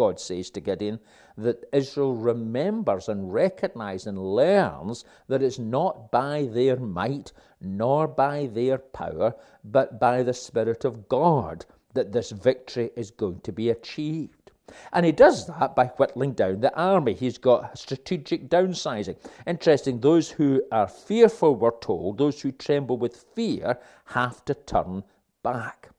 God 0.00 0.18
says 0.18 0.48
to 0.52 0.60
Gideon, 0.60 0.98
that 1.36 1.68
Israel 1.74 2.14
remembers 2.14 3.10
and 3.10 3.34
recognizes 3.34 4.06
and 4.06 4.18
learns 4.18 5.04
that 5.28 5.42
it's 5.42 5.58
not 5.58 6.10
by 6.10 6.48
their 6.50 6.76
might 6.76 7.32
nor 7.60 8.08
by 8.08 8.46
their 8.46 8.78
power, 8.78 9.34
but 9.62 10.00
by 10.00 10.22
the 10.22 10.32
Spirit 10.32 10.86
of 10.86 11.06
God 11.10 11.66
that 11.92 12.12
this 12.12 12.30
victory 12.30 12.88
is 12.96 13.10
going 13.10 13.40
to 13.40 13.52
be 13.52 13.68
achieved. 13.68 14.52
And 14.90 15.04
he 15.04 15.12
does 15.12 15.46
that 15.48 15.76
by 15.76 15.88
whittling 15.98 16.32
down 16.32 16.60
the 16.60 16.74
army. 16.74 17.12
He's 17.12 17.36
got 17.36 17.76
strategic 17.76 18.48
downsizing. 18.48 19.16
Interesting, 19.46 20.00
those 20.00 20.30
who 20.30 20.62
are 20.72 20.88
fearful, 20.88 21.56
we're 21.56 21.78
told, 21.78 22.16
those 22.16 22.40
who 22.40 22.52
tremble 22.52 22.96
with 22.96 23.26
fear, 23.34 23.78
have 24.06 24.42
to 24.46 24.54
turn 24.54 25.04
back. 25.42 25.90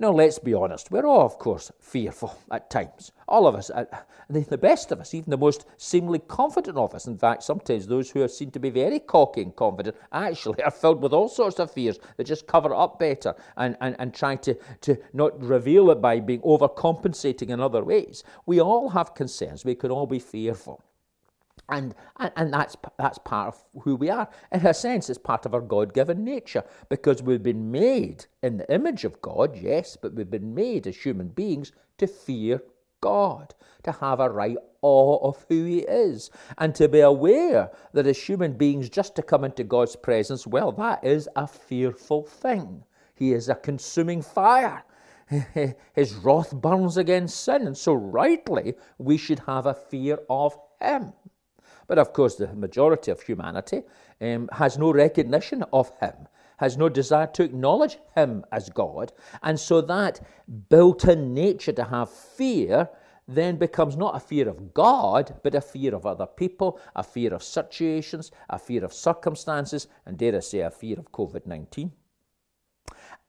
Now, 0.00 0.12
let's 0.12 0.38
be 0.38 0.54
honest, 0.54 0.90
we're 0.90 1.04
all, 1.04 1.26
of 1.26 1.38
course, 1.38 1.70
fearful 1.78 2.34
at 2.50 2.70
times. 2.70 3.12
All 3.30 3.46
of 3.46 3.54
us, 3.54 3.70
uh, 3.70 3.84
the 4.28 4.58
best 4.58 4.90
of 4.90 4.98
us, 4.98 5.14
even 5.14 5.30
the 5.30 5.38
most 5.38 5.64
seemingly 5.76 6.18
confident 6.18 6.76
of 6.76 6.94
us. 6.96 7.06
In 7.06 7.16
fact, 7.16 7.44
sometimes 7.44 7.86
those 7.86 8.10
who 8.10 8.22
are 8.22 8.28
seen 8.28 8.50
to 8.50 8.58
be 8.58 8.70
very 8.70 8.98
cocky 8.98 9.42
and 9.42 9.54
confident 9.54 9.96
actually 10.10 10.60
are 10.64 10.70
filled 10.72 11.00
with 11.00 11.12
all 11.12 11.28
sorts 11.28 11.60
of 11.60 11.70
fears 11.70 12.00
that 12.16 12.24
just 12.24 12.48
cover 12.48 12.74
up 12.74 12.98
better 12.98 13.36
and, 13.56 13.76
and, 13.80 13.94
and 14.00 14.12
try 14.12 14.34
to, 14.34 14.54
to 14.80 14.96
not 15.12 15.40
reveal 15.40 15.90
it 15.92 16.02
by 16.02 16.18
being 16.18 16.40
overcompensating 16.40 17.50
in 17.50 17.60
other 17.60 17.84
ways. 17.84 18.24
We 18.46 18.60
all 18.60 18.88
have 18.88 19.14
concerns. 19.14 19.64
We 19.64 19.76
can 19.76 19.92
all 19.92 20.06
be 20.06 20.18
fearful. 20.18 20.82
And, 21.68 21.94
and, 22.18 22.32
and 22.36 22.52
that's, 22.52 22.76
that's 22.98 23.18
part 23.18 23.54
of 23.54 23.82
who 23.82 23.94
we 23.94 24.10
are. 24.10 24.28
In 24.50 24.66
a 24.66 24.74
sense, 24.74 25.08
it's 25.08 25.18
part 25.18 25.46
of 25.46 25.54
our 25.54 25.60
God 25.60 25.94
given 25.94 26.24
nature 26.24 26.64
because 26.88 27.22
we've 27.22 27.44
been 27.44 27.70
made 27.70 28.26
in 28.42 28.56
the 28.56 28.74
image 28.74 29.04
of 29.04 29.22
God, 29.22 29.56
yes, 29.56 29.96
but 30.00 30.14
we've 30.14 30.30
been 30.30 30.52
made 30.52 30.88
as 30.88 30.96
human 30.96 31.28
beings 31.28 31.70
to 31.98 32.08
fear 32.08 32.60
God, 33.00 33.54
to 33.84 33.92
have 33.92 34.20
a 34.20 34.30
right 34.30 34.56
awe 34.82 35.28
of 35.28 35.44
who 35.48 35.64
He 35.64 35.78
is, 35.80 36.30
and 36.58 36.74
to 36.74 36.88
be 36.88 37.00
aware 37.00 37.70
that 37.92 38.06
as 38.06 38.18
human 38.18 38.54
beings, 38.54 38.88
just 38.88 39.14
to 39.16 39.22
come 39.22 39.44
into 39.44 39.64
God's 39.64 39.96
presence, 39.96 40.46
well, 40.46 40.72
that 40.72 41.04
is 41.04 41.28
a 41.36 41.46
fearful 41.46 42.24
thing. 42.24 42.84
He 43.14 43.32
is 43.32 43.48
a 43.48 43.54
consuming 43.54 44.22
fire. 44.22 44.84
His 45.94 46.14
wrath 46.14 46.54
burns 46.54 46.96
against 46.96 47.44
sin, 47.44 47.66
and 47.66 47.76
so 47.76 47.92
rightly 47.94 48.74
we 48.98 49.16
should 49.16 49.40
have 49.40 49.66
a 49.66 49.74
fear 49.74 50.18
of 50.28 50.58
Him. 50.80 51.12
But 51.86 51.98
of 51.98 52.12
course, 52.12 52.36
the 52.36 52.48
majority 52.54 53.10
of 53.10 53.20
humanity 53.20 53.82
um, 54.20 54.48
has 54.52 54.78
no 54.78 54.92
recognition 54.92 55.64
of 55.72 55.90
Him, 56.00 56.14
has 56.60 56.76
no 56.76 56.88
desire 56.88 57.26
to 57.26 57.42
acknowledge 57.42 57.98
Him 58.14 58.44
as 58.52 58.68
God. 58.68 59.12
And 59.42 59.58
so 59.58 59.80
that 59.80 60.20
built 60.68 61.06
in 61.06 61.34
nature 61.34 61.72
to 61.72 61.84
have 61.84 62.10
fear 62.10 62.88
then 63.26 63.56
becomes 63.56 63.96
not 63.96 64.16
a 64.16 64.20
fear 64.20 64.48
of 64.48 64.74
God, 64.74 65.40
but 65.42 65.54
a 65.54 65.60
fear 65.60 65.94
of 65.94 66.04
other 66.04 66.26
people, 66.26 66.80
a 66.96 67.02
fear 67.02 67.32
of 67.32 67.42
situations, 67.42 68.30
a 68.50 68.58
fear 68.58 68.84
of 68.84 68.92
circumstances, 68.92 69.86
and 70.04 70.18
dare 70.18 70.36
I 70.36 70.40
say, 70.40 70.60
a 70.60 70.70
fear 70.70 70.98
of 70.98 71.12
COVID 71.12 71.46
19. 71.46 71.92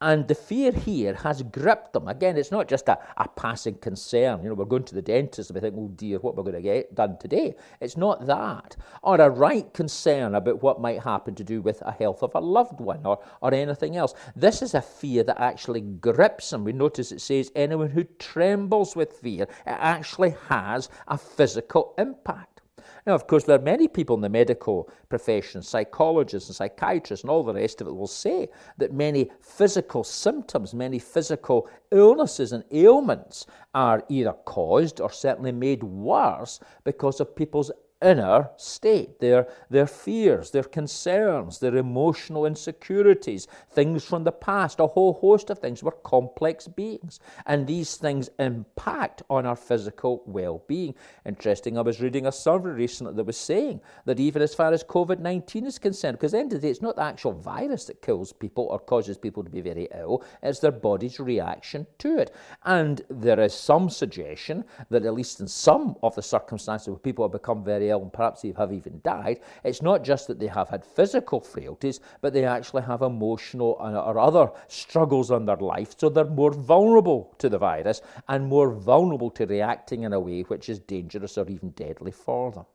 And 0.02 0.28
the 0.28 0.34
fear 0.34 0.72
here 0.72 1.14
has 1.14 1.44
gripped 1.44 1.94
them. 1.94 2.08
Again, 2.08 2.36
it's 2.36 2.52
not 2.52 2.68
just 2.68 2.90
a, 2.90 2.98
a 3.18 3.28
passing 3.28 3.76
concern. 3.76 4.42
You 4.42 4.50
know, 4.50 4.56
we're 4.56 4.66
going 4.66 4.84
to 4.86 4.96
the 4.96 5.02
dentist 5.02 5.52
and 5.52 5.56
we 5.56 5.62
think, 5.62 5.76
oh 5.78 5.92
dear, 5.96 6.18
what 6.18 6.36
we're 6.36 6.44
going 6.44 6.56
to 6.56 6.62
get 6.62 6.96
done 6.96 7.20
today. 7.20 7.56
It's 7.80 7.96
not 7.96 8.26
that. 8.26 8.76
Or 9.04 9.22
a 9.22 9.30
right 9.30 9.72
concern 9.74 10.34
about 10.34 10.64
what 10.64 10.82
might 10.82 11.04
happen 11.04 11.36
to 11.36 11.44
do 11.44 11.62
with 11.62 11.80
the 11.80 11.92
health 11.92 12.24
of 12.24 12.34
a 12.34 12.40
loved 12.40 12.80
one 12.80 13.06
or, 13.06 13.20
or 13.42 13.54
anything 13.54 13.96
else. 13.96 14.16
This 14.36 14.64
is 14.64 14.74
a 14.74 14.82
fear 14.82 15.24
that 15.24 15.40
actually 15.40 15.82
grips 15.82 16.50
them. 16.50 16.64
We 16.64 16.74
notice 16.74 17.12
it 17.12 17.22
says, 17.22 17.52
anyone 17.56 17.92
who 17.92 18.04
trembles 18.18 18.96
with 18.96 19.14
fear, 19.14 19.44
it 19.44 19.50
actually 19.66 20.36
has 20.50 20.90
a 21.08 21.18
physical 21.18 21.94
impact. 22.00 22.61
Now, 23.06 23.16
of 23.16 23.26
course, 23.28 23.44
there 23.44 23.58
are 23.58 23.62
many 23.62 23.88
people 23.88 24.16
in 24.16 24.22
the 24.22 24.30
medical 24.30 24.90
profession, 25.10 25.62
psychologists 25.62 26.50
and 26.50 26.56
psychiatrists 26.56 27.24
and 27.24 27.32
all 27.32 27.44
the 27.44 27.54
rest 27.54 27.82
of 27.82 27.88
it, 27.88 27.96
will 27.96 28.08
say 28.08 28.50
that 28.78 28.94
many 28.94 29.32
physical 29.42 30.04
symptoms, 30.04 30.74
many 30.74 31.00
physical 31.00 31.68
illnesses 31.92 32.52
and 32.52 32.64
ailments 32.72 33.46
are 33.74 34.04
either 34.10 34.34
caused 34.46 35.02
or 35.02 35.12
certainly 35.12 35.52
made 35.52 35.84
worse 35.84 36.60
because 36.84 37.20
of 37.20 37.36
people's 37.36 37.72
inner 38.02 38.50
state, 38.58 39.20
their, 39.20 39.48
their 39.70 39.88
fears, 39.88 40.52
their 40.52 40.64
concerns, 40.64 41.60
their 41.60 41.76
emotional 41.76 42.46
insecurities, 42.46 43.48
things 43.72 44.04
from 44.04 44.24
the 44.24 44.32
past, 44.32 44.80
a 44.80 44.88
whole 44.88 45.14
host 45.14 45.50
of 45.50 45.60
things. 45.60 45.84
We're 45.84 45.92
complex 45.92 46.68
beings, 46.68 47.20
and 47.46 47.68
these 47.68 47.96
things 47.98 48.30
impact 48.40 49.24
on 49.30 49.46
our 49.46 49.56
physical 49.56 50.24
well 50.26 50.64
being. 50.68 50.96
Interesting, 51.26 51.78
I 51.78 51.82
was 51.82 52.02
reading 52.02 52.26
a 52.26 52.32
survey 52.32 52.70
recently 52.70 53.14
that 53.14 53.24
was 53.24 53.38
saying 53.38 53.82
that 54.06 54.20
even 54.20 54.42
as 54.42 54.56
far 54.56 54.74
as 54.74 54.84
COVID 54.84 55.20
19 55.20 55.66
is 55.66 55.78
concerned, 55.78 56.18
because 56.18 56.34
at 56.34 56.38
the 56.38 56.42
end 56.42 56.54
of 56.54 56.62
the 56.62 56.68
day, 56.68 56.72
it's 56.72 56.82
not 56.82 56.96
the 56.96 57.04
actual 57.04 57.34
virus 57.34 57.86
that 57.86 58.02
kills 58.02 58.34
people 58.34 58.66
or 58.66 58.80
causes 58.80 59.18
people 59.18 59.44
to 59.44 59.50
be 59.50 59.62
very 59.62 59.88
ill, 59.96 60.24
it's 60.42 60.60
their 60.60 60.72
body's 60.72 61.20
reaction 61.20 61.86
to 62.00 62.18
it. 62.18 62.34
And 62.64 63.02
there 63.10 63.40
is 63.40 63.54
some 63.54 63.90
suggestion 63.90 64.66
that, 64.90 65.06
at 65.06 65.14
least 65.14 65.40
in 65.40 65.48
some 65.48 65.96
of 66.02 66.16
the 66.16 66.22
circumstances 66.22 66.88
where 66.88 66.98
people 66.98 67.26
have 67.26 67.32
become 67.32 67.64
very 67.64 67.91
ill 67.92 68.02
and 68.02 68.12
perhaps 68.12 68.42
they 68.42 68.54
have 68.58 68.74
even 68.74 69.02
died, 69.04 69.40
it's 69.64 69.82
not 69.82 70.04
just 70.04 70.28
that 70.28 70.40
they 70.40 70.48
have 70.48 70.70
had 70.70 70.84
physical 70.84 71.40
frailties, 71.40 72.00
but 72.22 72.34
they 72.34 72.46
actually 72.46 72.82
have 72.82 73.02
emotional 73.04 73.78
uh, 73.80 74.02
or 74.02 74.18
other 74.18 74.50
struggles 74.68 75.30
in 75.30 75.46
their 75.46 75.58
life. 75.58 75.96
So 75.98 76.10
they're 76.10 76.26
more 76.26 76.52
vulnerable 76.52 77.36
to 77.38 77.50
the 77.50 77.60
virus 77.60 78.02
and 78.28 78.48
more 78.48 78.72
vulnerable 78.72 79.30
to 79.32 79.46
reacting 79.46 80.04
in 80.04 80.14
a 80.14 80.20
way 80.20 80.42
which 80.42 80.70
is 80.70 80.80
dangerous 80.80 81.38
or 81.38 81.48
even 81.48 81.70
deadly 81.72 82.12
for 82.12 82.52
them. 82.52 82.66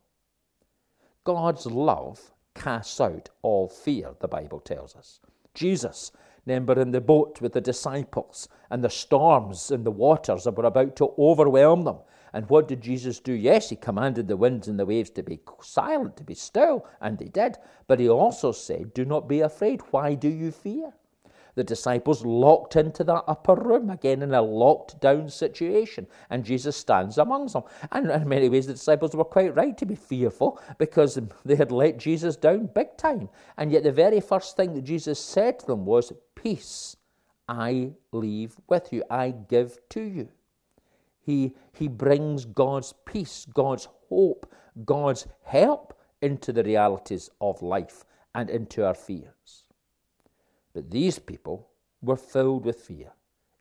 God's 1.24 1.66
love 1.66 2.32
casts 2.54 3.00
out 3.00 3.28
all 3.42 3.68
fear, 3.68 4.14
the 4.20 4.28
Bible 4.28 4.60
tells 4.60 4.94
us. 4.94 5.20
Jesus, 5.54 6.12
remember, 6.46 6.78
in 6.80 6.92
the 6.92 7.00
boat 7.00 7.40
with 7.40 7.52
the 7.52 7.60
disciples, 7.60 8.48
and 8.70 8.82
the 8.82 8.90
storms 8.90 9.70
and 9.70 9.84
the 9.84 9.90
waters 9.90 10.44
that 10.44 10.56
were 10.56 10.66
about 10.66 10.96
to 10.96 11.12
overwhelm 11.18 11.82
them. 11.82 11.98
And 12.36 12.50
what 12.50 12.68
did 12.68 12.82
Jesus 12.82 13.18
do? 13.18 13.32
Yes, 13.32 13.70
he 13.70 13.76
commanded 13.76 14.28
the 14.28 14.36
winds 14.36 14.68
and 14.68 14.78
the 14.78 14.84
waves 14.84 15.08
to 15.08 15.22
be 15.22 15.40
silent, 15.62 16.18
to 16.18 16.22
be 16.22 16.34
still, 16.34 16.86
and 17.00 17.16
they 17.16 17.28
did. 17.28 17.56
But 17.86 17.98
he 17.98 18.10
also 18.10 18.52
said, 18.52 18.92
Do 18.92 19.06
not 19.06 19.26
be 19.26 19.40
afraid. 19.40 19.80
Why 19.90 20.12
do 20.12 20.28
you 20.28 20.50
fear? 20.50 20.92
The 21.54 21.64
disciples 21.64 22.26
locked 22.26 22.76
into 22.76 23.04
that 23.04 23.24
upper 23.26 23.54
room, 23.54 23.88
again 23.88 24.20
in 24.20 24.34
a 24.34 24.42
locked 24.42 25.00
down 25.00 25.30
situation, 25.30 26.06
and 26.28 26.44
Jesus 26.44 26.76
stands 26.76 27.16
amongst 27.16 27.54
them. 27.54 27.62
And 27.90 28.10
in 28.10 28.28
many 28.28 28.50
ways, 28.50 28.66
the 28.66 28.74
disciples 28.74 29.16
were 29.16 29.24
quite 29.24 29.56
right 29.56 29.78
to 29.78 29.86
be 29.86 29.94
fearful 29.94 30.60
because 30.76 31.18
they 31.46 31.56
had 31.56 31.72
let 31.72 31.96
Jesus 31.96 32.36
down 32.36 32.66
big 32.66 32.98
time. 32.98 33.30
And 33.56 33.72
yet, 33.72 33.82
the 33.82 33.92
very 33.92 34.20
first 34.20 34.58
thing 34.58 34.74
that 34.74 34.84
Jesus 34.84 35.18
said 35.18 35.60
to 35.60 35.66
them 35.68 35.86
was, 35.86 36.12
Peace 36.34 36.96
I 37.48 37.92
leave 38.12 38.56
with 38.68 38.92
you, 38.92 39.04
I 39.08 39.30
give 39.30 39.78
to 39.88 40.02
you. 40.02 40.28
He, 41.26 41.56
he 41.72 41.88
brings 41.88 42.44
God's 42.44 42.94
peace, 43.04 43.48
God's 43.52 43.88
hope, 44.08 44.48
God's 44.84 45.26
help 45.42 45.98
into 46.22 46.52
the 46.52 46.62
realities 46.62 47.30
of 47.40 47.62
life 47.62 48.04
and 48.32 48.48
into 48.48 48.86
our 48.86 48.94
fears. 48.94 49.64
But 50.72 50.92
these 50.92 51.18
people 51.18 51.68
were 52.00 52.16
filled 52.16 52.64
with 52.64 52.80
fear. 52.80 53.12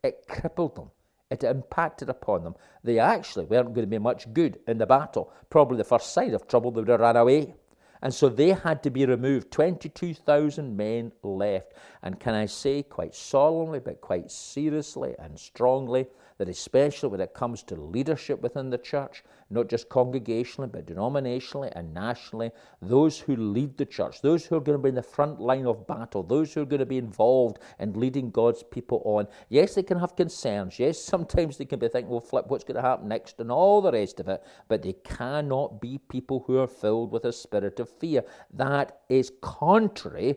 It 0.04 0.26
crippled 0.28 0.76
them. 0.76 0.92
It 1.28 1.42
impacted 1.42 2.08
upon 2.08 2.44
them. 2.44 2.54
They 2.84 3.00
actually 3.00 3.46
weren't 3.46 3.74
going 3.74 3.86
to 3.86 3.90
be 3.90 3.98
much 3.98 4.32
good 4.32 4.60
in 4.68 4.78
the 4.78 4.86
battle. 4.86 5.32
Probably 5.50 5.76
the 5.76 5.82
first 5.82 6.12
sign 6.12 6.34
of 6.34 6.46
trouble, 6.46 6.70
they 6.70 6.82
would 6.82 6.88
have 6.88 7.00
run 7.00 7.16
away. 7.16 7.56
And 8.00 8.14
so 8.14 8.28
they 8.28 8.50
had 8.50 8.84
to 8.84 8.90
be 8.90 9.06
removed. 9.06 9.50
22,000 9.50 10.76
men 10.76 11.10
left. 11.24 11.72
And 12.00 12.20
can 12.20 12.34
I 12.34 12.46
say, 12.46 12.84
quite 12.84 13.16
solemnly, 13.16 13.80
but 13.80 14.00
quite 14.00 14.30
seriously 14.30 15.16
and 15.18 15.36
strongly, 15.36 16.06
that 16.38 16.48
especially 16.48 17.08
when 17.08 17.20
it 17.20 17.34
comes 17.34 17.62
to 17.62 17.74
leadership 17.74 18.42
within 18.42 18.70
the 18.70 18.78
church, 18.78 19.24
not 19.48 19.68
just 19.68 19.88
congregationally, 19.88 20.70
but 20.70 20.86
denominationally 20.86 21.72
and 21.74 21.94
nationally, 21.94 22.50
those 22.82 23.18
who 23.18 23.36
lead 23.36 23.76
the 23.78 23.86
church, 23.86 24.20
those 24.20 24.44
who 24.44 24.56
are 24.56 24.60
going 24.60 24.76
to 24.76 24.82
be 24.82 24.90
in 24.90 24.94
the 24.94 25.02
front 25.02 25.40
line 25.40 25.66
of 25.66 25.86
battle, 25.86 26.22
those 26.22 26.52
who 26.52 26.62
are 26.62 26.66
going 26.66 26.80
to 26.80 26.86
be 26.86 26.98
involved 26.98 27.58
in 27.78 27.98
leading 27.98 28.30
God's 28.30 28.62
people 28.62 29.00
on, 29.04 29.26
yes, 29.48 29.74
they 29.74 29.82
can 29.82 29.98
have 29.98 30.16
concerns. 30.16 30.78
Yes, 30.78 30.98
sometimes 31.02 31.56
they 31.56 31.64
can 31.64 31.78
be 31.78 31.88
thinking, 31.88 32.10
well, 32.10 32.20
flip, 32.20 32.46
what's 32.48 32.64
going 32.64 32.76
to 32.76 32.82
happen 32.82 33.08
next, 33.08 33.40
and 33.40 33.50
all 33.50 33.80
the 33.80 33.92
rest 33.92 34.20
of 34.20 34.28
it, 34.28 34.42
but 34.68 34.82
they 34.82 34.94
cannot 35.04 35.80
be 35.80 35.98
people 36.08 36.44
who 36.46 36.58
are 36.58 36.66
filled 36.66 37.12
with 37.12 37.24
a 37.24 37.32
spirit 37.32 37.80
of 37.80 37.88
fear. 37.88 38.24
That 38.52 39.00
is 39.08 39.32
contrary 39.40 40.36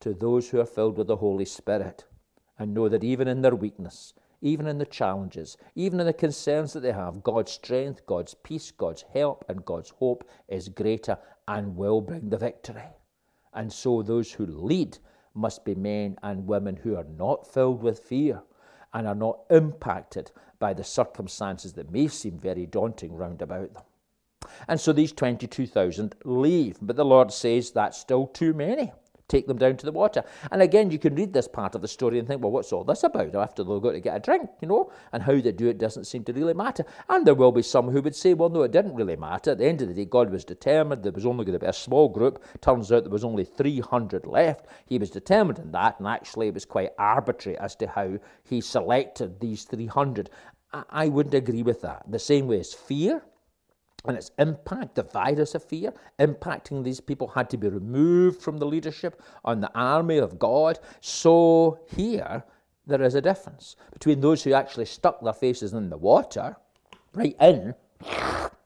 to 0.00 0.14
those 0.14 0.48
who 0.48 0.60
are 0.60 0.66
filled 0.66 0.98
with 0.98 1.06
the 1.06 1.16
Holy 1.16 1.44
Spirit 1.44 2.04
and 2.58 2.74
know 2.74 2.88
that 2.88 3.04
even 3.04 3.28
in 3.28 3.40
their 3.40 3.54
weakness, 3.54 4.14
even 4.40 4.66
in 4.66 4.78
the 4.78 4.86
challenges, 4.86 5.56
even 5.74 6.00
in 6.00 6.06
the 6.06 6.12
concerns 6.12 6.72
that 6.72 6.80
they 6.80 6.92
have, 6.92 7.22
God's 7.22 7.52
strength, 7.52 8.06
God's 8.06 8.34
peace, 8.34 8.70
God's 8.70 9.04
help, 9.12 9.44
and 9.48 9.64
God's 9.64 9.90
hope 9.90 10.28
is 10.48 10.68
greater 10.68 11.18
and 11.46 11.76
will 11.76 12.00
bring 12.00 12.30
the 12.30 12.38
victory. 12.38 12.88
And 13.52 13.72
so 13.72 14.02
those 14.02 14.32
who 14.32 14.46
lead 14.46 14.98
must 15.34 15.64
be 15.64 15.74
men 15.74 16.16
and 16.22 16.46
women 16.46 16.76
who 16.76 16.96
are 16.96 17.06
not 17.18 17.52
filled 17.52 17.82
with 17.82 18.00
fear 18.00 18.42
and 18.92 19.06
are 19.06 19.14
not 19.14 19.40
impacted 19.50 20.30
by 20.58 20.74
the 20.74 20.84
circumstances 20.84 21.72
that 21.74 21.90
may 21.90 22.08
seem 22.08 22.38
very 22.38 22.66
daunting 22.66 23.14
round 23.14 23.42
about 23.42 23.72
them. 23.74 23.82
And 24.68 24.80
so 24.80 24.92
these 24.92 25.12
22,000 25.12 26.14
leave, 26.24 26.78
but 26.82 26.96
the 26.96 27.04
Lord 27.04 27.32
says 27.32 27.70
that's 27.70 27.98
still 27.98 28.26
too 28.26 28.52
many 28.52 28.92
take 29.30 29.46
them 29.46 29.56
down 29.56 29.76
to 29.76 29.86
the 29.86 29.92
water. 29.92 30.22
And 30.50 30.60
again, 30.60 30.90
you 30.90 30.98
can 30.98 31.14
read 31.14 31.32
this 31.32 31.48
part 31.48 31.74
of 31.74 31.80
the 31.80 31.88
story 31.88 32.18
and 32.18 32.28
think, 32.28 32.42
well, 32.42 32.50
what's 32.50 32.72
all 32.72 32.84
this 32.84 33.04
about? 33.04 33.34
After 33.34 33.64
they'll 33.64 33.80
go 33.80 33.92
to 33.92 34.00
get 34.00 34.16
a 34.16 34.20
drink, 34.20 34.50
you 34.60 34.68
know, 34.68 34.92
and 35.12 35.22
how 35.22 35.40
they 35.40 35.52
do 35.52 35.68
it 35.68 35.78
doesn't 35.78 36.04
seem 36.04 36.24
to 36.24 36.32
really 36.32 36.54
matter. 36.54 36.84
And 37.08 37.26
there 37.26 37.34
will 37.34 37.52
be 37.52 37.62
some 37.62 37.88
who 37.88 38.02
would 38.02 38.16
say, 38.16 38.34
well, 38.34 38.48
no, 38.48 38.62
it 38.62 38.72
didn't 38.72 38.94
really 38.94 39.16
matter. 39.16 39.52
At 39.52 39.58
the 39.58 39.66
end 39.66 39.80
of 39.82 39.88
the 39.88 39.94
day, 39.94 40.04
God 40.04 40.30
was 40.30 40.44
determined. 40.44 41.02
There 41.02 41.12
was 41.12 41.26
only 41.26 41.44
going 41.44 41.58
to 41.58 41.64
be 41.64 41.70
a 41.70 41.72
small 41.72 42.08
group. 42.08 42.44
Turns 42.60 42.92
out 42.92 43.04
there 43.04 43.10
was 43.10 43.24
only 43.24 43.44
300 43.44 44.26
left. 44.26 44.66
He 44.86 44.98
was 44.98 45.10
determined 45.10 45.58
in 45.58 45.72
that, 45.72 45.98
and 45.98 46.08
actually 46.08 46.48
it 46.48 46.54
was 46.54 46.64
quite 46.64 46.90
arbitrary 46.98 47.58
as 47.58 47.76
to 47.76 47.86
how 47.86 48.18
he 48.42 48.60
selected 48.60 49.40
these 49.40 49.64
300. 49.64 50.30
I 50.72 51.08
wouldn't 51.08 51.34
agree 51.34 51.62
with 51.62 51.80
that. 51.82 52.04
The 52.08 52.18
same 52.18 52.46
way 52.46 52.60
as 52.60 52.72
fear 52.72 53.22
and 54.04 54.16
its 54.16 54.30
impact, 54.38 54.94
the 54.94 55.02
virus 55.02 55.54
of 55.54 55.64
fear, 55.64 55.92
impacting 56.18 56.82
these 56.82 57.00
people 57.00 57.28
had 57.28 57.50
to 57.50 57.56
be 57.56 57.68
removed 57.68 58.40
from 58.40 58.58
the 58.58 58.66
leadership 58.66 59.20
on 59.44 59.60
the 59.60 59.70
army 59.74 60.18
of 60.18 60.38
God. 60.38 60.78
So 61.00 61.80
here, 61.94 62.44
there 62.86 63.02
is 63.02 63.14
a 63.14 63.20
difference 63.20 63.76
between 63.92 64.20
those 64.20 64.42
who 64.42 64.52
actually 64.52 64.86
stuck 64.86 65.22
their 65.22 65.32
faces 65.32 65.72
in 65.74 65.90
the 65.90 65.98
water, 65.98 66.56
right 67.14 67.36
in, 67.40 67.74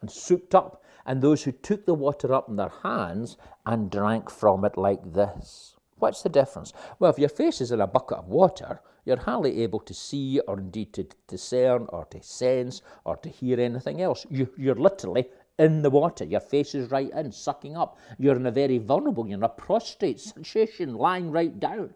and 0.01 0.11
souped 0.11 0.55
up, 0.55 0.83
and 1.07 1.21
those 1.21 1.43
who 1.43 1.53
took 1.53 1.85
the 1.85 1.95
water 1.95 2.33
up 2.33 2.49
in 2.49 2.57
their 2.57 2.73
hands 2.83 3.37
and 3.67 3.91
drank 3.91 4.31
from 4.31 4.65
it 4.65 4.77
like 4.77 5.13
this. 5.13 5.77
What's 5.97 6.23
the 6.23 6.29
difference? 6.29 6.73
Well, 6.99 7.11
if 7.11 7.19
your 7.19 7.29
face 7.29 7.61
is 7.61 7.73
in 7.73 7.81
a 7.81 7.87
bucket 7.87 8.19
of 8.19 8.29
water, 8.29 8.81
you're 9.05 9.21
hardly 9.21 9.63
able 9.63 9.81
to 9.81 9.95
see 9.95 10.41
or 10.41 10.59
indeed 10.59 10.93
to 10.95 11.07
discern 11.29 11.87
or 11.91 12.05
to 12.07 12.23
sense 12.23 12.83
or 13.05 13.17
to 13.19 13.29
hear 13.29 13.61
anything 13.61 14.01
else. 14.01 14.27
You, 14.31 14.49
you're 14.57 14.75
literally 14.75 15.27
in 15.59 15.83
the 15.83 15.91
water. 15.91 16.25
Your 16.25 16.41
face 16.41 16.75
is 16.75 16.91
right 16.91 17.11
in, 17.11 17.33
sucking 17.33 17.77
up. 17.77 17.99
You're 18.19 18.37
in 18.37 18.47
a 18.47 18.51
very 18.51 18.79
vulnerable, 18.79 19.27
you're 19.27 19.39
in 19.39 19.45
a 19.45 19.49
prostrate 19.49 20.21
situation, 20.21 20.95
lying 20.95 21.31
right 21.31 21.59
down. 21.59 21.95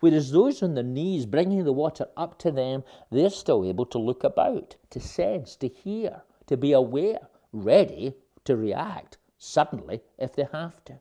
Whereas 0.00 0.30
those 0.30 0.62
on 0.62 0.74
their 0.74 0.84
knees, 0.84 1.26
bringing 1.26 1.64
the 1.64 1.72
water 1.72 2.06
up 2.16 2.38
to 2.40 2.50
them, 2.50 2.84
they're 3.10 3.30
still 3.30 3.64
able 3.64 3.86
to 3.86 3.98
look 3.98 4.24
about, 4.24 4.76
to 4.90 5.00
sense, 5.00 5.56
to 5.56 5.68
hear, 5.68 6.22
to 6.46 6.56
be 6.56 6.72
aware, 6.72 7.28
ready 7.52 8.14
to 8.44 8.56
react 8.56 9.16
suddenly 9.38 10.02
if 10.18 10.34
they 10.34 10.46
have 10.52 10.84
to. 10.84 10.98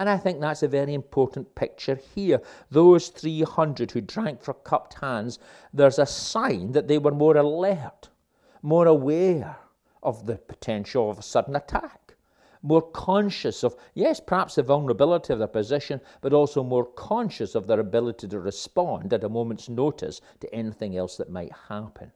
And 0.00 0.08
I 0.08 0.16
think 0.16 0.40
that's 0.40 0.62
a 0.62 0.68
very 0.68 0.94
important 0.94 1.54
picture 1.54 2.00
here. 2.14 2.40
Those 2.70 3.08
300 3.08 3.90
who 3.90 4.00
drank 4.00 4.42
for 4.42 4.54
cupped 4.54 4.94
hands, 4.94 5.38
there's 5.74 5.98
a 5.98 6.06
sign 6.06 6.72
that 6.72 6.88
they 6.88 6.96
were 6.96 7.12
more 7.12 7.36
alert, 7.36 8.08
more 8.62 8.86
aware 8.86 9.58
of 10.02 10.24
the 10.24 10.36
potential 10.36 11.10
of 11.10 11.18
a 11.18 11.22
sudden 11.22 11.54
attack. 11.54 12.16
more 12.62 12.82
conscious 12.82 13.64
of, 13.64 13.74
yes, 13.94 14.20
perhaps 14.20 14.54
the 14.56 14.62
vulnerability 14.62 15.32
of 15.32 15.38
their 15.38 15.48
position, 15.48 16.00
but 16.20 16.32
also 16.32 16.62
more 16.62 16.84
conscious 16.84 17.54
of 17.54 17.66
their 17.66 17.80
ability 17.80 18.28
to 18.28 18.40
respond 18.40 19.12
at 19.12 19.24
a 19.24 19.28
moment's 19.28 19.68
notice 19.68 20.20
to 20.40 20.54
anything 20.54 20.96
else 20.96 21.16
that 21.16 21.30
might 21.30 21.52
happen. 21.68 22.12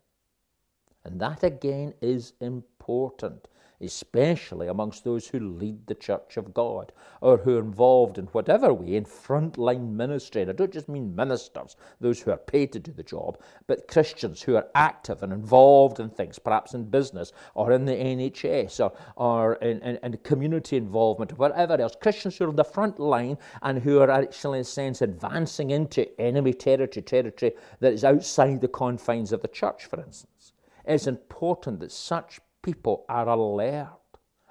And 1.04 1.20
that 1.20 1.42
again 1.42 1.94
is 2.00 2.32
important 2.40 3.48
especially 3.80 4.68
amongst 4.68 5.04
those 5.04 5.28
who 5.28 5.40
lead 5.40 5.86
the 5.86 5.94
Church 5.94 6.36
of 6.36 6.54
God 6.54 6.92
or 7.20 7.38
who 7.38 7.56
are 7.56 7.60
involved 7.60 8.18
in 8.18 8.26
whatever 8.26 8.72
way 8.72 8.96
in 8.96 9.04
frontline 9.04 9.92
ministry. 9.92 10.42
And 10.42 10.50
I 10.50 10.54
don't 10.54 10.72
just 10.72 10.88
mean 10.88 11.14
ministers, 11.14 11.76
those 12.00 12.20
who 12.20 12.30
are 12.30 12.36
paid 12.36 12.72
to 12.72 12.78
do 12.78 12.92
the 12.92 13.02
job, 13.02 13.38
but 13.66 13.88
Christians 13.88 14.42
who 14.42 14.56
are 14.56 14.68
active 14.74 15.22
and 15.22 15.32
involved 15.32 16.00
in 16.00 16.10
things, 16.10 16.38
perhaps 16.38 16.74
in 16.74 16.84
business 16.84 17.32
or 17.54 17.72
in 17.72 17.84
the 17.84 17.92
NHS 17.92 18.80
or, 18.80 18.92
or 19.16 19.54
in, 19.56 19.80
in, 19.82 19.98
in 20.02 20.16
community 20.18 20.76
involvement 20.76 21.32
or 21.32 21.36
whatever 21.36 21.80
else. 21.80 21.94
Christians 22.00 22.36
who 22.36 22.44
are 22.44 22.48
on 22.48 22.56
the 22.56 22.64
front 22.64 22.98
line 22.98 23.38
and 23.62 23.78
who 23.78 23.98
are 24.00 24.10
actually, 24.10 24.58
in 24.58 24.62
a 24.62 24.64
sense, 24.64 25.02
advancing 25.02 25.70
into 25.70 26.08
enemy 26.20 26.52
territory, 26.52 27.02
territory 27.02 27.52
that 27.80 27.92
is 27.92 28.04
outside 28.04 28.60
the 28.60 28.68
confines 28.68 29.32
of 29.32 29.42
the 29.42 29.48
church, 29.48 29.86
for 29.86 30.00
instance. 30.00 30.52
It's 30.86 31.06
important 31.06 31.80
that 31.80 31.92
such 31.92 32.40
people 32.64 33.04
are 33.08 33.28
alert, 33.28 33.90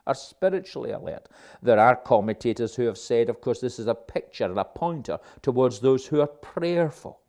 are 0.08 0.16
spiritually 0.16 0.92
alert. 0.92 1.28
There 1.62 1.80
are 1.80 1.96
commentators 1.96 2.76
who 2.76 2.84
have 2.84 2.98
said, 2.98 3.30
of 3.30 3.42
course, 3.42 3.60
this 3.60 3.80
is 3.80 3.88
a 3.88 3.96
picture 3.96 4.46
and 4.46 4.58
a 4.58 4.64
pointer 4.64 5.20
towards 5.42 5.80
those 5.80 6.06
who 6.06 6.22
are 6.22 6.28
prayerful. 6.28 7.20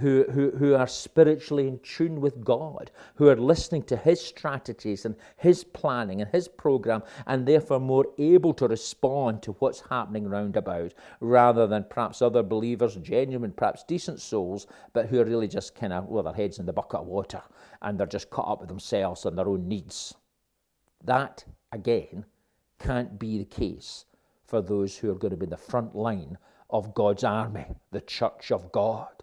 Who, 0.00 0.24
who, 0.30 0.50
who 0.52 0.74
are 0.74 0.86
spiritually 0.86 1.68
in 1.68 1.78
tune 1.80 2.20
with 2.20 2.44
God, 2.44 2.90
who 3.14 3.28
are 3.28 3.36
listening 3.36 3.82
to 3.84 3.96
His 3.96 4.20
strategies 4.20 5.04
and 5.04 5.14
His 5.36 5.64
planning 5.64 6.20
and 6.20 6.30
His 6.30 6.48
program, 6.48 7.02
and 7.26 7.46
therefore 7.46 7.80
more 7.80 8.06
able 8.18 8.54
to 8.54 8.68
respond 8.68 9.42
to 9.42 9.52
what's 9.52 9.80
happening 9.90 10.28
round 10.28 10.56
about, 10.56 10.94
rather 11.20 11.66
than 11.66 11.84
perhaps 11.88 12.22
other 12.22 12.42
believers, 12.42 12.96
genuine, 12.96 13.52
perhaps 13.52 13.84
decent 13.84 14.20
souls, 14.20 14.66
but 14.92 15.06
who 15.06 15.20
are 15.20 15.24
really 15.24 15.48
just 15.48 15.74
kind 15.74 15.92
of, 15.92 16.06
with 16.06 16.24
their 16.24 16.34
heads 16.34 16.58
in 16.58 16.66
the 16.66 16.72
bucket 16.72 17.00
of 17.00 17.06
water 17.06 17.42
and 17.82 17.98
they're 17.98 18.06
just 18.06 18.30
caught 18.30 18.48
up 18.48 18.60
with 18.60 18.68
themselves 18.68 19.24
and 19.24 19.36
their 19.36 19.48
own 19.48 19.68
needs. 19.68 20.14
That, 21.04 21.44
again, 21.72 22.24
can't 22.78 23.18
be 23.18 23.38
the 23.38 23.44
case 23.44 24.04
for 24.46 24.60
those 24.60 24.96
who 24.96 25.10
are 25.10 25.14
going 25.14 25.30
to 25.30 25.36
be 25.36 25.44
in 25.44 25.50
the 25.50 25.56
front 25.56 25.94
line 25.94 26.36
of 26.68 26.94
God's 26.94 27.24
army, 27.24 27.66
the 27.90 28.00
church 28.00 28.52
of 28.52 28.70
God. 28.72 29.19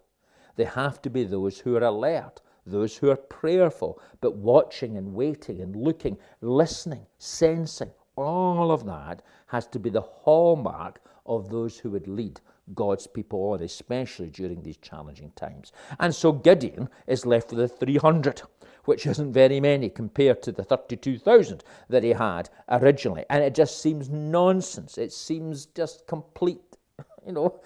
They 0.58 0.64
have 0.64 1.00
to 1.02 1.08
be 1.08 1.22
those 1.22 1.60
who 1.60 1.76
are 1.76 1.84
alert, 1.84 2.40
those 2.66 2.96
who 2.96 3.10
are 3.10 3.16
prayerful, 3.16 4.00
but 4.20 4.34
watching 4.34 4.96
and 4.96 5.14
waiting 5.14 5.60
and 5.60 5.76
looking, 5.76 6.18
listening, 6.40 7.06
sensing. 7.16 7.92
All 8.16 8.72
of 8.72 8.84
that 8.86 9.22
has 9.46 9.68
to 9.68 9.78
be 9.78 9.88
the 9.88 10.00
hallmark 10.00 11.00
of 11.26 11.48
those 11.48 11.78
who 11.78 11.90
would 11.90 12.08
lead 12.08 12.40
God's 12.74 13.06
people 13.06 13.52
on, 13.52 13.62
especially 13.62 14.30
during 14.30 14.60
these 14.60 14.78
challenging 14.78 15.30
times. 15.36 15.70
And 16.00 16.12
so 16.12 16.32
Gideon 16.32 16.88
is 17.06 17.24
left 17.24 17.52
with 17.52 17.60
the 17.60 17.68
300, 17.68 18.42
which 18.84 19.06
isn't 19.06 19.32
very 19.32 19.60
many 19.60 19.88
compared 19.88 20.42
to 20.42 20.50
the 20.50 20.64
32,000 20.64 21.62
that 21.88 22.02
he 22.02 22.10
had 22.10 22.50
originally. 22.68 23.24
And 23.30 23.44
it 23.44 23.54
just 23.54 23.80
seems 23.80 24.08
nonsense. 24.08 24.98
It 24.98 25.12
seems 25.12 25.66
just 25.66 26.08
complete, 26.08 26.76
you 27.24 27.30
know, 27.30 27.60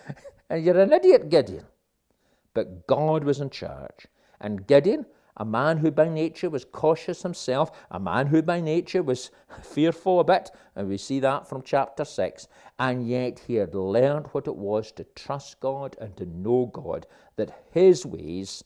and 0.50 0.62
you're 0.62 0.78
an 0.78 0.92
idiot, 0.92 1.30
Gideon. 1.30 1.64
But 2.54 2.86
God 2.86 3.24
was 3.24 3.40
in 3.40 3.50
charge. 3.50 4.06
And 4.40 4.66
Gideon 4.66 5.06
a 5.36 5.44
man 5.44 5.78
who 5.78 5.90
by 5.90 6.08
nature 6.08 6.50
was 6.50 6.64
cautious 6.64 7.22
himself, 7.22 7.70
a 7.90 7.98
man 7.98 8.26
who 8.26 8.42
by 8.42 8.60
nature 8.60 9.02
was 9.02 9.30
fearful 9.62 10.20
a 10.20 10.24
bit, 10.24 10.50
and 10.76 10.88
we 10.88 10.98
see 10.98 11.20
that 11.20 11.48
from 11.48 11.62
chapter 11.62 12.04
6, 12.04 12.48
and 12.78 13.08
yet 13.08 13.38
he 13.46 13.54
had 13.54 13.74
learned 13.74 14.26
what 14.32 14.46
it 14.46 14.56
was 14.56 14.92
to 14.92 15.04
trust 15.14 15.58
God 15.60 15.96
and 16.00 16.16
to 16.18 16.26
know 16.26 16.66
God, 16.66 17.06
that 17.36 17.64
his 17.70 18.04
ways 18.04 18.62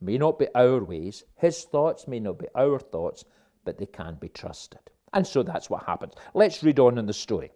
may 0.00 0.18
not 0.18 0.38
be 0.38 0.48
our 0.54 0.84
ways, 0.84 1.24
his 1.36 1.64
thoughts 1.64 2.06
may 2.06 2.20
not 2.20 2.38
be 2.38 2.46
our 2.54 2.78
thoughts, 2.78 3.24
but 3.64 3.78
they 3.78 3.86
can 3.86 4.16
be 4.16 4.28
trusted. 4.28 4.80
And 5.14 5.26
so 5.26 5.42
that's 5.42 5.70
what 5.70 5.84
happens. 5.84 6.14
Let's 6.34 6.62
read 6.62 6.78
on 6.78 6.98
in 6.98 7.06
the 7.06 7.12
story. 7.12 7.52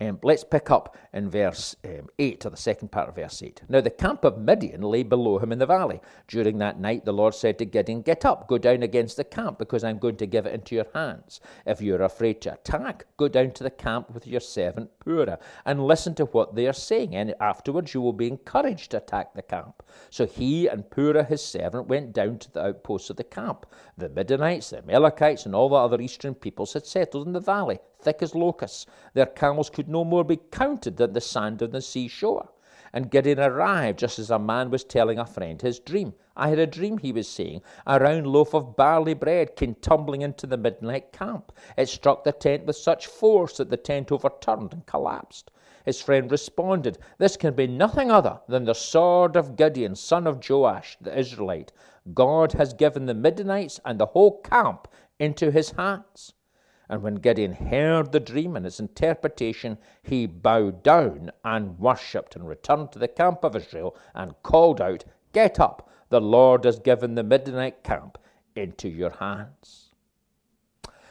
Um, 0.00 0.20
let's 0.22 0.44
pick 0.44 0.70
up 0.70 0.96
in 1.12 1.28
verse 1.28 1.74
um, 1.84 2.06
8, 2.20 2.46
or 2.46 2.50
the 2.50 2.56
second 2.56 2.92
part 2.92 3.08
of 3.08 3.16
verse 3.16 3.42
8. 3.42 3.62
Now 3.68 3.80
the 3.80 3.90
camp 3.90 4.24
of 4.24 4.38
Midian 4.38 4.80
lay 4.80 5.02
below 5.02 5.40
him 5.40 5.50
in 5.50 5.58
the 5.58 5.66
valley. 5.66 6.00
During 6.28 6.58
that 6.58 6.78
night, 6.78 7.04
the 7.04 7.12
Lord 7.12 7.34
said 7.34 7.58
to 7.58 7.64
Gideon, 7.64 8.02
Get 8.02 8.24
up, 8.24 8.46
go 8.46 8.58
down 8.58 8.84
against 8.84 9.16
the 9.16 9.24
camp, 9.24 9.58
because 9.58 9.82
I'm 9.82 9.98
going 9.98 10.14
to 10.18 10.26
give 10.26 10.46
it 10.46 10.54
into 10.54 10.76
your 10.76 10.86
hands. 10.94 11.40
If 11.66 11.80
you're 11.80 12.02
afraid 12.02 12.40
to 12.42 12.52
attack, 12.52 13.06
go 13.16 13.26
down 13.26 13.50
to 13.50 13.64
the 13.64 13.70
camp 13.70 14.14
with 14.14 14.24
your 14.24 14.38
servant 14.38 14.90
Purah, 15.04 15.40
and 15.66 15.84
listen 15.84 16.14
to 16.14 16.26
what 16.26 16.54
they 16.54 16.68
are 16.68 16.72
saying, 16.72 17.16
and 17.16 17.34
afterwards 17.40 17.92
you 17.92 18.00
will 18.00 18.12
be 18.12 18.28
encouraged 18.28 18.92
to 18.92 18.98
attack 18.98 19.34
the 19.34 19.42
camp. 19.42 19.82
So 20.10 20.26
he 20.26 20.68
and 20.68 20.88
Purah 20.88 21.26
his 21.26 21.44
servant 21.44 21.88
went 21.88 22.12
down 22.12 22.38
to 22.38 22.52
the 22.52 22.66
outposts 22.66 23.10
of 23.10 23.16
the 23.16 23.24
camp. 23.24 23.66
The 23.96 24.08
Midianites, 24.08 24.70
the 24.70 24.78
Amalekites, 24.78 25.44
and 25.44 25.56
all 25.56 25.70
the 25.70 25.74
other 25.74 26.00
eastern 26.00 26.36
peoples 26.36 26.74
had 26.74 26.86
settled 26.86 27.26
in 27.26 27.32
the 27.32 27.40
valley 27.40 27.80
thick 28.00 28.22
as 28.22 28.34
locusts. 28.34 28.86
Their 29.14 29.26
camels 29.26 29.70
could 29.70 29.88
no 29.88 30.04
more 30.04 30.24
be 30.24 30.40
counted 30.50 30.96
than 30.96 31.12
the 31.12 31.20
sand 31.20 31.62
on 31.62 31.70
the 31.70 31.82
seashore. 31.82 32.50
And 32.92 33.10
Gideon 33.10 33.38
arrived 33.38 33.98
just 33.98 34.18
as 34.18 34.30
a 34.30 34.38
man 34.38 34.70
was 34.70 34.82
telling 34.82 35.18
a 35.18 35.26
friend 35.26 35.60
his 35.60 35.78
dream. 35.78 36.14
I 36.36 36.48
had 36.48 36.58
a 36.58 36.66
dream, 36.66 36.98
he 36.98 37.12
was 37.12 37.28
saying. 37.28 37.62
A 37.86 37.98
round 37.98 38.26
loaf 38.26 38.54
of 38.54 38.76
barley 38.76 39.14
bread 39.14 39.56
came 39.56 39.74
tumbling 39.74 40.22
into 40.22 40.46
the 40.46 40.56
Midianite 40.56 41.12
camp. 41.12 41.52
It 41.76 41.88
struck 41.88 42.24
the 42.24 42.32
tent 42.32 42.64
with 42.64 42.76
such 42.76 43.06
force 43.06 43.58
that 43.58 43.68
the 43.68 43.76
tent 43.76 44.10
overturned 44.10 44.72
and 44.72 44.86
collapsed. 44.86 45.50
His 45.84 46.00
friend 46.00 46.30
responded, 46.30 46.98
This 47.18 47.36
can 47.36 47.54
be 47.54 47.66
nothing 47.66 48.10
other 48.10 48.40
than 48.48 48.64
the 48.64 48.74
sword 48.74 49.36
of 49.36 49.56
Gideon, 49.56 49.94
son 49.94 50.26
of 50.26 50.48
Joash, 50.48 50.96
the 51.00 51.18
Israelite. 51.18 51.72
God 52.14 52.52
has 52.52 52.72
given 52.72 53.06
the 53.06 53.14
Midianites 53.14 53.80
and 53.84 53.98
the 53.98 54.06
whole 54.06 54.40
camp 54.42 54.88
into 55.18 55.50
his 55.50 55.72
hands. 55.72 56.34
And 56.88 57.02
when 57.02 57.16
Gideon 57.16 57.52
heard 57.52 58.12
the 58.12 58.20
dream 58.20 58.56
and 58.56 58.64
its 58.64 58.80
interpretation, 58.80 59.78
he 60.02 60.26
bowed 60.26 60.82
down 60.82 61.30
and 61.44 61.78
worshipped 61.78 62.34
and 62.34 62.48
returned 62.48 62.92
to 62.92 62.98
the 62.98 63.08
camp 63.08 63.44
of 63.44 63.54
Israel 63.54 63.94
and 64.14 64.34
called 64.42 64.80
out, 64.80 65.04
Get 65.32 65.60
up, 65.60 65.88
the 66.08 66.20
Lord 66.20 66.64
has 66.64 66.78
given 66.78 67.14
the 67.14 67.22
Midianite 67.22 67.82
camp 67.82 68.16
into 68.56 68.88
your 68.88 69.10
hands. 69.10 69.87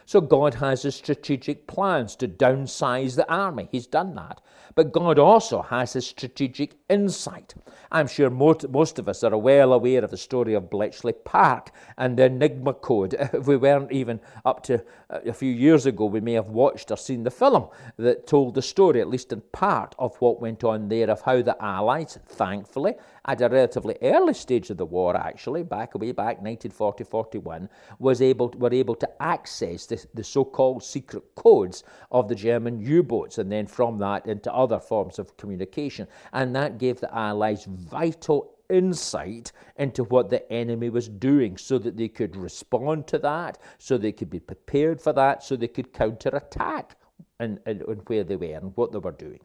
So 0.07 0.21
God 0.21 0.53
has 0.53 0.83
his 0.83 0.95
strategic 0.95 1.67
plans 1.67 2.15
to 2.15 2.29
downsize 2.29 3.17
the 3.17 3.29
army. 3.29 3.67
He's 3.73 3.87
done 3.87 4.15
that. 4.15 4.39
But 4.73 4.93
God 4.93 5.19
also 5.19 5.63
has 5.63 5.93
his 5.93 6.07
strategic 6.07 6.75
insight. 6.87 7.55
I'm 7.91 8.07
sure 8.07 8.29
most, 8.29 8.99
of 8.99 9.09
us 9.09 9.23
are 9.23 9.37
well 9.37 9.73
aware 9.73 10.03
of 10.03 10.11
the 10.11 10.17
story 10.17 10.53
of 10.53 10.69
Bletchley 10.69 11.13
Park 11.13 11.71
and 11.97 12.15
the 12.15 12.25
Enigma 12.25 12.73
Code. 12.73 13.15
If 13.19 13.47
we 13.47 13.57
weren't 13.57 13.91
even 13.91 14.19
up 14.45 14.63
to 14.63 14.83
uh, 15.09 15.19
a 15.25 15.33
few 15.33 15.51
years 15.51 15.85
ago, 15.85 16.05
we 16.05 16.21
may 16.21 16.33
have 16.33 16.47
watched 16.47 16.91
or 16.91 16.97
seen 16.97 17.23
the 17.23 17.31
film 17.31 17.67
that 17.97 18.27
told 18.27 18.55
the 18.55 18.61
story, 18.61 19.01
at 19.01 19.09
least 19.09 19.33
in 19.33 19.41
part, 19.51 19.95
of 19.99 20.15
what 20.21 20.39
went 20.39 20.63
on 20.63 20.89
there, 20.89 21.09
of 21.09 21.21
how 21.21 21.41
the 21.41 21.61
Allies, 21.61 22.19
thankfully, 22.27 22.93
at 23.25 23.41
a 23.41 23.49
relatively 23.49 23.97
early 24.01 24.33
stage 24.33 24.69
of 24.69 24.77
the 24.77 24.85
war, 24.85 25.17
actually, 25.17 25.63
back 25.63 25.95
way 25.95 26.11
back 26.11 26.41
1940-41, 26.41 27.67
was 27.99 28.21
able 28.21 28.49
were 28.57 28.73
able 28.73 28.95
to 28.95 29.09
access 29.21 29.85
the, 29.85 29.96
the 30.13 30.23
so-called 30.23 30.83
secret 30.83 31.23
codes 31.35 31.83
of 32.11 32.27
the 32.27 32.35
German 32.35 32.79
U-boats, 32.79 33.37
and 33.37 33.51
then 33.51 33.65
from 33.65 33.97
that 33.99 34.27
into 34.27 34.53
other 34.53 34.79
forms 34.79 35.17
of 35.17 35.35
communication, 35.37 36.07
and 36.33 36.55
that 36.55 36.77
gave 36.77 36.99
the 36.99 37.13
Allies 37.15 37.65
vital 37.65 38.53
insight 38.69 39.51
into 39.77 40.03
what 40.03 40.29
the 40.29 40.51
enemy 40.51 40.89
was 40.89 41.07
doing 41.07 41.57
so 41.57 41.77
that 41.77 41.95
they 41.95 42.09
could 42.09 42.35
respond 42.35 43.07
to 43.07 43.17
that, 43.17 43.57
so 43.77 43.97
they 43.97 44.11
could 44.11 44.29
be 44.29 44.39
prepared 44.39 45.01
for 45.01 45.13
that, 45.13 45.41
so 45.43 45.55
they 45.55 45.67
could 45.67 45.93
counterattack 45.93 46.97
and, 47.39 47.59
and, 47.65 47.81
and 47.81 48.01
where 48.07 48.23
they 48.23 48.35
were 48.35 48.55
and 48.57 48.75
what 48.75 48.91
they 48.91 48.99
were 48.99 49.11
doing. 49.11 49.39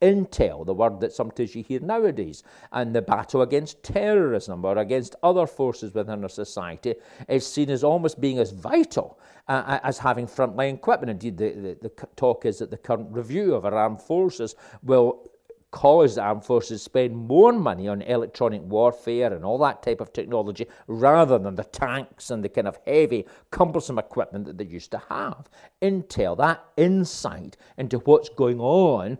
Intel, 0.00 0.66
the 0.66 0.74
word 0.74 1.00
that 1.00 1.12
sometimes 1.12 1.54
you 1.54 1.62
hear 1.62 1.80
nowadays, 1.80 2.42
and 2.72 2.94
the 2.94 3.02
battle 3.02 3.42
against 3.42 3.82
terrorism 3.82 4.64
or 4.64 4.78
against 4.78 5.14
other 5.22 5.46
forces 5.46 5.94
within 5.94 6.22
our 6.22 6.28
society 6.28 6.94
is 7.28 7.46
seen 7.46 7.70
as 7.70 7.84
almost 7.84 8.20
being 8.20 8.38
as 8.38 8.50
vital 8.50 9.18
uh, 9.48 9.78
as 9.82 9.98
having 9.98 10.26
frontline 10.26 10.74
equipment. 10.74 11.10
Indeed, 11.10 11.38
the, 11.38 11.50
the, 11.50 11.88
the 11.88 12.06
talk 12.16 12.44
is 12.44 12.58
that 12.58 12.70
the 12.70 12.76
current 12.76 13.08
review 13.10 13.54
of 13.54 13.64
our 13.64 13.74
armed 13.74 14.02
forces 14.02 14.54
will 14.82 15.31
cause 15.72 16.14
the 16.14 16.22
armed 16.22 16.44
forces 16.44 16.80
to 16.80 16.84
spend 16.84 17.16
more 17.16 17.52
money 17.52 17.88
on 17.88 18.02
electronic 18.02 18.62
warfare 18.62 19.32
and 19.32 19.44
all 19.44 19.58
that 19.58 19.82
type 19.82 20.00
of 20.00 20.12
technology 20.12 20.66
rather 20.86 21.38
than 21.38 21.56
the 21.56 21.64
tanks 21.64 22.30
and 22.30 22.44
the 22.44 22.48
kind 22.48 22.68
of 22.68 22.78
heavy, 22.86 23.26
cumbersome 23.50 23.98
equipment 23.98 24.44
that 24.44 24.58
they 24.58 24.64
used 24.64 24.90
to 24.92 25.02
have. 25.08 25.48
Intel, 25.80 26.36
that 26.36 26.62
insight 26.76 27.56
into 27.76 27.98
what's 28.00 28.28
going 28.28 28.60
on 28.60 29.18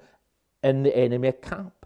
in 0.62 0.84
the 0.84 0.96
enemy 0.96 1.32
camp. 1.32 1.81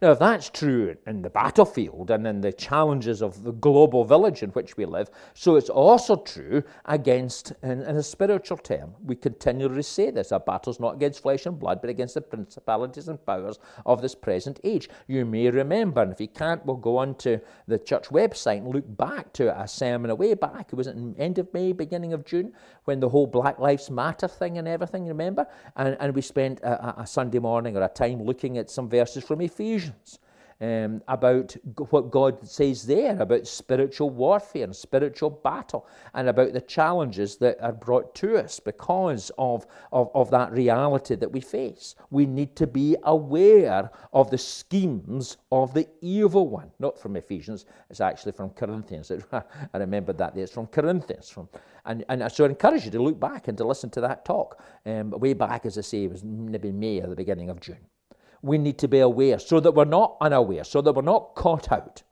Now, 0.00 0.12
if 0.12 0.18
that's 0.18 0.50
true 0.50 0.96
in 1.06 1.22
the 1.22 1.30
battlefield 1.30 2.10
and 2.10 2.26
in 2.26 2.40
the 2.40 2.52
challenges 2.52 3.22
of 3.22 3.42
the 3.42 3.52
global 3.52 4.04
village 4.04 4.42
in 4.42 4.50
which 4.50 4.76
we 4.76 4.84
live, 4.84 5.10
so 5.34 5.56
it's 5.56 5.70
also 5.70 6.16
true 6.16 6.62
against, 6.84 7.52
in, 7.62 7.82
in 7.82 7.96
a 7.96 8.02
spiritual 8.02 8.58
term. 8.58 8.94
We 9.04 9.16
continually 9.16 9.82
say 9.82 10.10
this 10.10 10.32
our 10.32 10.40
battle's 10.40 10.80
not 10.80 10.94
against 10.94 11.22
flesh 11.22 11.46
and 11.46 11.58
blood, 11.58 11.80
but 11.80 11.90
against 11.90 12.14
the 12.14 12.20
principalities 12.20 13.08
and 13.08 13.24
powers 13.24 13.58
of 13.86 14.02
this 14.02 14.14
present 14.14 14.60
age. 14.64 14.88
You 15.06 15.24
may 15.24 15.50
remember, 15.50 16.02
and 16.02 16.12
if 16.12 16.20
you 16.20 16.28
can't, 16.28 16.64
we'll 16.66 16.76
go 16.76 16.98
on 16.98 17.14
to 17.16 17.40
the 17.66 17.78
church 17.78 18.08
website 18.08 18.58
and 18.58 18.68
look 18.68 18.96
back 18.96 19.32
to 19.34 19.58
a 19.58 19.66
sermon 19.66 20.10
away 20.10 20.34
back. 20.34 20.68
It 20.72 20.76
was 20.76 20.86
at 20.86 20.96
the 20.96 21.14
end 21.18 21.38
of 21.38 21.52
May, 21.52 21.72
beginning 21.72 22.12
of 22.12 22.24
June, 22.24 22.52
when 22.84 23.00
the 23.00 23.08
whole 23.08 23.26
Black 23.26 23.58
Lives 23.58 23.90
Matter 23.90 24.28
thing 24.28 24.58
and 24.58 24.68
everything, 24.68 25.06
remember? 25.06 25.46
And, 25.76 25.96
and 26.00 26.14
we 26.14 26.22
spent 26.22 26.60
a, 26.60 27.00
a 27.00 27.06
Sunday 27.06 27.38
morning 27.38 27.76
or 27.76 27.82
a 27.82 27.88
time 27.88 28.22
looking 28.22 28.58
at 28.58 28.70
some 28.70 28.88
verses 28.88 29.24
from 29.24 29.40
Ephesians 29.40 29.69
um, 30.60 31.02
about 31.08 31.56
what 31.90 32.10
God 32.10 32.46
says 32.46 32.86
there 32.86 33.20
about 33.20 33.46
spiritual 33.46 34.10
warfare 34.10 34.64
and 34.64 34.76
spiritual 34.76 35.30
battle 35.30 35.86
and 36.14 36.28
about 36.28 36.52
the 36.52 36.60
challenges 36.60 37.36
that 37.38 37.58
are 37.62 37.72
brought 37.72 38.14
to 38.16 38.36
us 38.36 38.60
because 38.60 39.30
of, 39.38 39.66
of, 39.92 40.10
of 40.14 40.30
that 40.30 40.52
reality 40.52 41.14
that 41.14 41.32
we 41.32 41.40
face. 41.40 41.94
We 42.10 42.26
need 42.26 42.56
to 42.56 42.66
be 42.66 42.96
aware 43.04 43.90
of 44.12 44.30
the 44.30 44.38
schemes 44.38 45.38
of 45.50 45.72
the 45.72 45.88
evil 46.02 46.48
one. 46.48 46.70
Not 46.78 46.98
from 46.98 47.16
Ephesians, 47.16 47.64
it's 47.88 48.00
actually 48.00 48.32
from 48.32 48.50
Corinthians. 48.50 49.10
I 49.32 49.42
remembered 49.78 50.18
that 50.18 50.34
there. 50.34 50.44
It's 50.44 50.52
from 50.52 50.66
Corinthians. 50.66 51.30
From, 51.30 51.48
and, 51.86 52.04
and 52.08 52.30
so 52.30 52.44
I 52.44 52.48
encourage 52.48 52.84
you 52.84 52.90
to 52.90 53.02
look 53.02 53.18
back 53.18 53.48
and 53.48 53.56
to 53.56 53.66
listen 53.66 53.88
to 53.90 54.00
that 54.02 54.24
talk. 54.24 54.62
Um, 54.84 55.10
way 55.10 55.32
back, 55.32 55.64
as 55.64 55.78
I 55.78 55.82
say, 55.82 56.04
it 56.04 56.10
was 56.10 56.22
maybe 56.22 56.70
May 56.70 57.00
or 57.00 57.06
the 57.06 57.16
beginning 57.16 57.48
of 57.48 57.60
June 57.60 57.78
we 58.42 58.58
need 58.58 58.78
to 58.78 58.88
be 58.88 59.00
aware 59.00 59.38
so 59.38 59.60
that 59.60 59.72
we're 59.72 59.84
not 59.84 60.16
unaware, 60.20 60.64
so 60.64 60.80
that 60.80 60.92
we're 60.92 61.02
not 61.02 61.34
caught 61.34 61.70
out. 61.70 62.02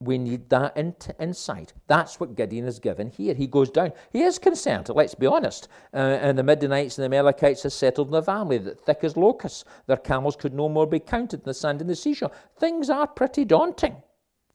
We 0.00 0.18
need 0.18 0.50
that 0.50 0.76
insight. 1.18 1.72
That's 1.86 2.20
what 2.20 2.34
Gideon 2.34 2.66
is 2.66 2.78
given 2.78 3.08
here. 3.10 3.32
He 3.32 3.46
goes 3.46 3.70
down. 3.70 3.92
He 4.12 4.22
is 4.22 4.38
concerned, 4.38 4.88
let's 4.90 5.14
be 5.14 5.26
honest. 5.26 5.68
Uh, 5.94 6.18
and 6.20 6.36
the 6.36 6.42
Midianites 6.42 6.98
and 6.98 7.02
the 7.02 7.16
Amalekites 7.16 7.62
have 7.62 7.72
settled 7.72 8.08
in 8.08 8.12
the 8.12 8.20
valley, 8.20 8.58
that 8.58 8.80
thick 8.80 8.98
as 9.02 9.16
locusts. 9.16 9.64
Their 9.86 9.96
camels 9.96 10.36
could 10.36 10.52
no 10.52 10.68
more 10.68 10.86
be 10.86 10.98
counted 10.98 11.38
than 11.38 11.50
the 11.50 11.54
sand 11.54 11.80
in 11.80 11.86
the 11.86 11.96
seashore. 11.96 12.32
Things 12.58 12.90
are 12.90 13.06
pretty 13.06 13.44
daunting. 13.44 13.96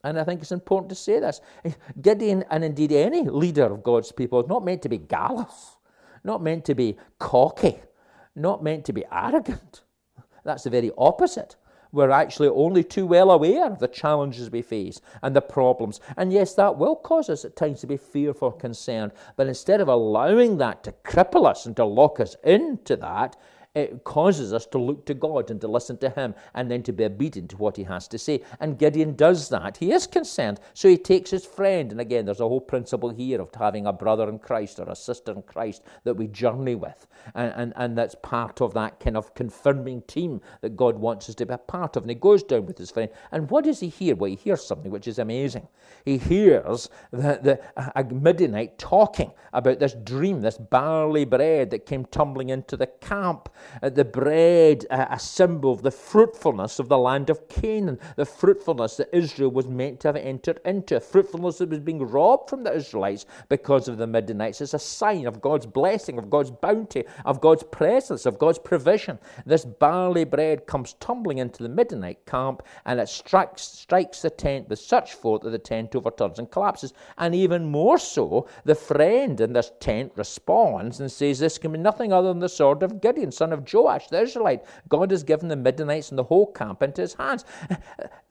And 0.04 0.20
I 0.20 0.24
think 0.24 0.42
it's 0.42 0.52
important 0.52 0.90
to 0.90 0.96
say 0.96 1.20
this. 1.20 1.42
Gideon, 2.02 2.44
and 2.52 2.64
indeed 2.64 2.92
any 2.92 3.24
leader 3.24 3.66
of 3.66 3.82
God's 3.84 4.12
people, 4.12 4.42
is 4.42 4.48
not 4.48 4.64
meant 4.64 4.82
to 4.84 4.90
be 4.90 4.98
gallous, 4.98 5.78
not 6.24 6.44
meant 6.44 6.66
to 6.66 6.76
be 6.76 6.98
cocky, 7.18 7.80
not 8.36 8.62
meant 8.62 8.86
to 8.86 8.94
be 8.94 9.04
arrogant. 9.12 9.82
That's 10.44 10.64
the 10.64 10.70
very 10.70 10.92
opposite. 10.98 11.56
We're 11.92 12.12
actually 12.12 12.50
only 12.50 12.84
too 12.84 13.08
well 13.08 13.32
aware 13.32 13.66
of 13.66 13.80
the 13.80 13.88
challenges 13.88 14.52
we 14.52 14.62
face 14.62 15.02
and 15.24 15.36
the 15.36 15.42
problems. 15.42 16.00
And 16.18 16.32
yes, 16.32 16.54
that 16.54 16.78
will 16.78 16.96
cause 16.96 17.30
us 17.30 17.46
at 17.46 17.56
times 17.56 17.82
to 17.82 17.88
be 17.88 17.98
fearful, 17.98 18.52
concerned. 18.52 19.12
But 19.36 19.48
instead 19.48 19.82
of 19.82 19.88
allowing 19.88 20.58
that 20.58 20.84
to 20.84 20.92
cripple 21.04 21.48
us 21.48 21.66
and 21.66 21.76
to 21.78 21.86
lock 21.86 22.20
us 22.20 22.36
into 22.44 22.96
that, 22.98 23.36
it 23.76 24.04
causes 24.04 24.52
us 24.52 24.66
to 24.68 24.80
look 24.80 25.06
to 25.06 25.14
God 25.14 25.52
and 25.52 25.62
to 25.62 25.68
listen 25.68 25.98
to 26.00 26.10
Him 26.10 26.34
and 26.56 26.72
then 26.72 26.82
to 26.84 26.94
be 26.94 27.06
obedient 27.06 27.52
to 27.52 27.58
what 27.58 27.78
He 27.78 27.84
has 27.84 28.08
to 28.08 28.18
say. 28.18 28.42
And 28.60 28.80
Gideon 28.80 29.16
does 29.16 29.50
that. 29.50 29.78
He 29.78 29.92
is 29.92 30.08
concerned, 30.08 30.60
so 30.74 30.90
he 30.90 30.98
takes 30.98 31.30
his 31.32 31.46
friend. 31.46 31.92
And 31.92 32.02
again, 32.02 32.26
there's 32.26 32.40
a 32.40 32.48
whole 32.48 32.62
principle 32.62 33.10
here 33.10 33.40
of 33.42 33.54
having 33.54 33.86
a 33.86 33.94
brother 33.94 34.28
in 34.28 34.40
Christ 34.40 34.80
or 34.80 34.90
a 34.90 34.96
sister 34.96 35.32
in 35.32 35.44
Christ 35.44 35.84
that 36.04 36.16
we 36.16 36.28
journey 36.28 36.76
with. 36.76 37.08
And, 37.36 37.54
and, 37.56 37.74
and 37.76 37.98
that's 37.98 38.16
part 38.24 38.62
of 38.62 38.74
that 38.74 39.00
kind 39.00 39.16
of 39.16 39.34
confirming 39.36 40.02
team 40.04 40.42
that 40.62 40.76
God 40.76 40.98
wants 40.98 41.30
us 41.30 41.36
to 41.36 41.46
be 41.46 41.54
a 41.54 41.58
part 41.58 41.96
of. 41.96 42.04
And 42.04 42.10
he 42.10 42.16
goes 42.16 42.42
down 42.44 42.66
with 42.66 42.78
his 42.78 42.92
friend. 42.92 43.10
And 43.32 43.50
what 43.52 43.66
does 43.66 43.80
he 43.80 43.90
hear? 43.90 44.16
Well, 44.16 44.32
he 44.32 44.36
hears 44.36 44.66
something 44.66 44.92
which 44.92 45.08
is 45.08 45.20
amazing. 45.20 45.68
He 46.06 46.18
hears 46.18 46.90
the, 47.12 47.40
the, 47.42 47.62
a 47.96 48.04
Midianite 48.04 48.80
talking 48.80 49.32
about 49.54 49.80
this 49.80 49.94
dream, 49.94 50.42
this 50.42 50.58
barley 50.58 51.26
bread 51.26 51.70
that 51.72 51.86
came 51.86 52.06
tumbling 52.06 52.50
into 52.50 52.76
the 52.78 52.88
camp 52.88 53.50
uh, 53.82 53.90
the 53.90 54.06
bread, 54.06 54.86
uh, 54.90 55.08
a 55.10 55.20
symbol 55.20 55.72
of 55.72 55.82
the 55.82 55.92
fruitfulness 55.92 56.80
of 56.80 56.90
the 56.90 56.98
land 56.98 57.30
of 57.30 57.48
Canaan, 57.48 58.00
the 58.16 58.26
fruitfulness 58.26 58.98
that 58.98 59.10
Israel 59.16 59.52
was 59.52 59.68
meant 59.68 60.00
to 60.02 60.08
have 60.10 60.16
entered 60.16 60.60
into, 60.66 61.00
fruitfulness 61.00 61.60
that 61.60 61.70
was 61.70 61.80
being 61.80 62.04
robbed 62.04 62.50
from 62.50 62.64
the 62.64 62.74
Israelites 62.74 63.26
because 63.50 63.88
of 63.88 63.98
the 63.98 64.08
Midianites. 64.08 64.62
It's 64.62 64.74
a 64.74 64.80
sign 64.80 65.26
of 65.26 65.42
God's 65.42 65.66
blessing, 65.66 66.18
of 66.18 66.30
God's 66.30 66.52
bounty, 66.52 67.04
of 67.26 67.42
God's 67.42 67.64
presence, 67.64 68.26
of 68.26 68.40
God's 68.40 68.60
provision. 68.60 69.20
This 69.46 69.66
barley 69.66 70.24
bread 70.24 70.66
comes 70.66 70.94
tumbling 71.00 71.40
into 71.40 71.64
the 71.64 71.70
Midianite 71.70 72.26
camp 72.26 72.64
and 72.86 73.00
it 73.00 73.10
strikes, 73.10 73.62
strikes 73.64 74.22
the 74.22 74.30
tent 74.30 74.70
with 74.70 74.80
such 74.80 75.14
force 75.14 75.44
that 75.44 75.52
the 75.52 75.60
tent 75.60 75.96
overturns 75.96 76.40
and 76.40 76.52
collapses. 76.52 76.94
And 77.18 77.36
even 77.36 77.66
more 77.66 77.98
so, 77.98 78.48
the 78.64 78.76
friend 78.76 79.40
in 79.40 79.54
this 79.54 79.72
tent 79.80 80.12
responds 80.16 81.00
and 81.00 81.12
says, 81.12 81.40
This 81.40 81.58
can 81.58 81.72
be 81.72 81.78
nothing 81.78 82.14
other 82.14 82.30
than 82.30 82.40
the 82.40 82.50
sword 82.50 82.84
of 82.84 83.02
Gideon, 83.02 83.32
son 83.32 83.49
son 83.50 83.58
of 83.58 83.74
Joash, 83.74 84.08
the 84.08 84.22
Israelite. 84.22 84.64
God 84.88 85.12
has 85.12 85.24
given 85.24 85.48
the 85.48 85.56
Midianites 85.56 86.10
and 86.10 86.18
the 86.18 86.24
whole 86.24 86.52
camp 86.52 86.84
into 86.84 87.02
his 87.02 87.14
hands. 87.14 87.46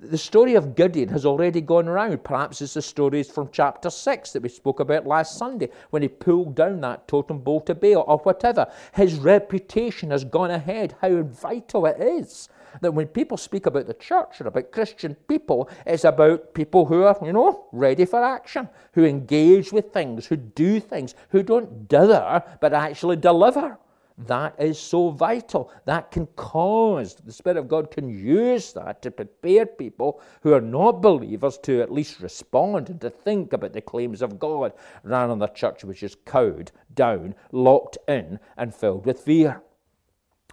The 0.00 0.18
story 0.18 0.54
of 0.54 0.74
Gideon 0.74 1.09
has 1.09 1.26
already 1.26 1.61
gone 1.61 1.88
around. 1.88 2.22
Perhaps 2.22 2.62
it's 2.62 2.74
the 2.74 2.83
stories 2.83 3.31
from 3.31 3.50
chapter 3.52 3.90
6 3.90 4.33
that 4.33 4.42
we 4.42 4.48
spoke 4.48 4.81
about 4.81 5.07
last 5.07 5.37
Sunday 5.37 5.70
when 5.90 6.02
he 6.02 6.09
pulled 6.09 6.54
down 6.54 6.81
that 6.83 7.09
totem 7.09 7.40
pole 7.40 7.61
to 7.62 7.74
Baal 7.74 8.04
or 8.07 8.18
whatever. 8.18 8.70
His 8.94 9.16
reputation 9.16 10.11
has 10.11 10.24
gone 10.24 10.50
ahead, 10.50 10.96
how 11.00 11.22
vital 11.22 11.87
it 11.87 12.00
is 12.00 12.48
that 12.83 12.92
when 12.92 13.07
people 13.07 13.37
speak 13.37 13.66
about 13.66 13.87
the 13.87 13.94
church 13.94 14.40
or 14.40 14.46
about 14.46 14.70
Christian 14.70 15.14
people, 15.26 15.70
it's 15.87 16.04
about 16.04 16.52
people 16.52 16.85
who 16.85 17.02
are, 17.02 17.16
you 17.24 17.33
know, 17.33 17.66
ready 17.72 18.04
for 18.04 18.22
action, 18.22 18.68
who 18.92 19.04
engage 19.04 19.72
with 19.72 19.90
things, 19.92 20.26
who 20.26 20.37
do 20.37 20.78
things, 20.78 21.14
who 21.31 21.42
don't 21.42 21.88
dither, 21.88 22.42
but 22.61 22.74
actually 22.74 23.16
deliver. 23.16 23.78
That 24.26 24.57
is 24.59 24.78
so 24.78 25.11
vital. 25.11 25.72
That 25.85 26.11
can 26.11 26.26
cause, 26.35 27.14
the 27.14 27.33
Spirit 27.33 27.57
of 27.57 27.68
God 27.68 27.90
can 27.92 28.09
use 28.09 28.72
that 28.72 29.00
to 29.02 29.12
prepare 29.12 29.64
people 29.64 30.20
who 30.42 30.52
are 30.54 30.61
not 30.61 31.00
believers 31.00 31.57
to 31.59 31.81
at 31.81 31.92
least 31.92 32.20
respond 32.20 32.90
and 32.90 33.00
to 33.00 33.11
think 33.11 33.52
about 33.52 33.72
the 33.72 33.81
claims 33.81 34.20
of 34.20 34.38
God 34.38 34.72
rather 35.04 35.28
than 35.28 35.38
the 35.38 35.46
church 35.48 35.85
which 35.85 36.02
is 36.02 36.16
cowed 36.26 36.72
down, 36.94 37.37
locked 37.52 37.98
in, 38.09 38.40
and 38.57 38.74
filled 38.74 39.07
with 39.07 39.20
fear 39.20 39.62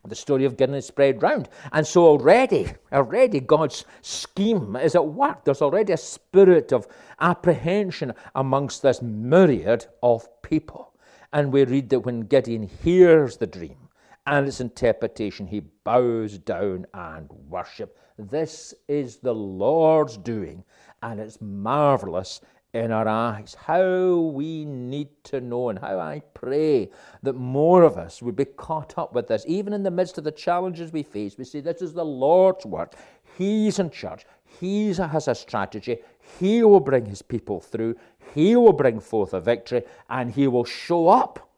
the 0.07 0.15
story 0.15 0.45
of 0.45 0.57
Gideon 0.57 0.77
is 0.77 0.85
spread 0.85 1.21
round. 1.21 1.49
And 1.71 1.85
so 1.85 2.05
already, 2.05 2.67
already 2.91 3.39
God's 3.39 3.85
scheme 4.01 4.75
is 4.75 4.95
at 4.95 5.07
work. 5.07 5.43
There's 5.43 5.61
already 5.61 5.93
a 5.93 5.97
spirit 5.97 6.71
of 6.71 6.87
apprehension 7.19 8.13
amongst 8.35 8.81
this 8.81 9.01
myriad 9.01 9.87
of 10.03 10.27
people. 10.41 10.93
And 11.35 11.51
we 11.51 11.65
read 11.65 11.89
that 11.89 12.05
when 12.05 12.21
Gideon 12.21 12.63
hears 12.63 13.35
the 13.35 13.45
dream 13.45 13.89
and 14.25 14.47
its 14.47 14.61
interpretation, 14.61 15.47
he 15.47 15.59
bows 15.83 16.37
down 16.37 16.85
and 16.93 17.29
worships. 17.49 17.99
This 18.17 18.73
is 18.87 19.17
the 19.17 19.35
Lord's 19.35 20.15
doing, 20.15 20.63
and 21.03 21.19
it's 21.19 21.41
marvelous 21.41 22.39
in 22.73 22.89
our 22.93 23.05
eyes. 23.05 23.53
How 23.53 24.15
we 24.15 24.63
need 24.63 25.09
to 25.25 25.41
know, 25.41 25.67
and 25.67 25.77
how 25.77 25.99
I 25.99 26.21
pray 26.33 26.89
that 27.21 27.33
more 27.33 27.83
of 27.83 27.97
us 27.97 28.21
would 28.21 28.37
be 28.37 28.45
caught 28.45 28.97
up 28.97 29.13
with 29.13 29.27
this. 29.27 29.43
Even 29.45 29.73
in 29.73 29.83
the 29.83 29.91
midst 29.91 30.17
of 30.17 30.23
the 30.23 30.31
challenges 30.31 30.93
we 30.93 31.03
face, 31.03 31.37
we 31.37 31.43
say, 31.43 31.59
This 31.59 31.81
is 31.81 31.91
the 31.91 32.05
Lord's 32.05 32.65
work. 32.65 32.95
He's 33.37 33.79
in 33.79 33.89
charge. 33.89 34.25
He 34.45 34.93
has 34.93 35.27
a 35.27 35.35
strategy. 35.35 35.99
He 36.39 36.63
will 36.63 36.79
bring 36.79 37.05
his 37.05 37.21
people 37.21 37.59
through. 37.59 37.95
He 38.33 38.55
will 38.55 38.73
bring 38.73 38.99
forth 38.99 39.33
a 39.33 39.39
victory 39.39 39.83
and 40.09 40.31
he 40.31 40.47
will 40.47 40.65
show 40.65 41.07
up 41.07 41.49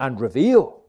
and 0.00 0.20
reveal 0.20 0.82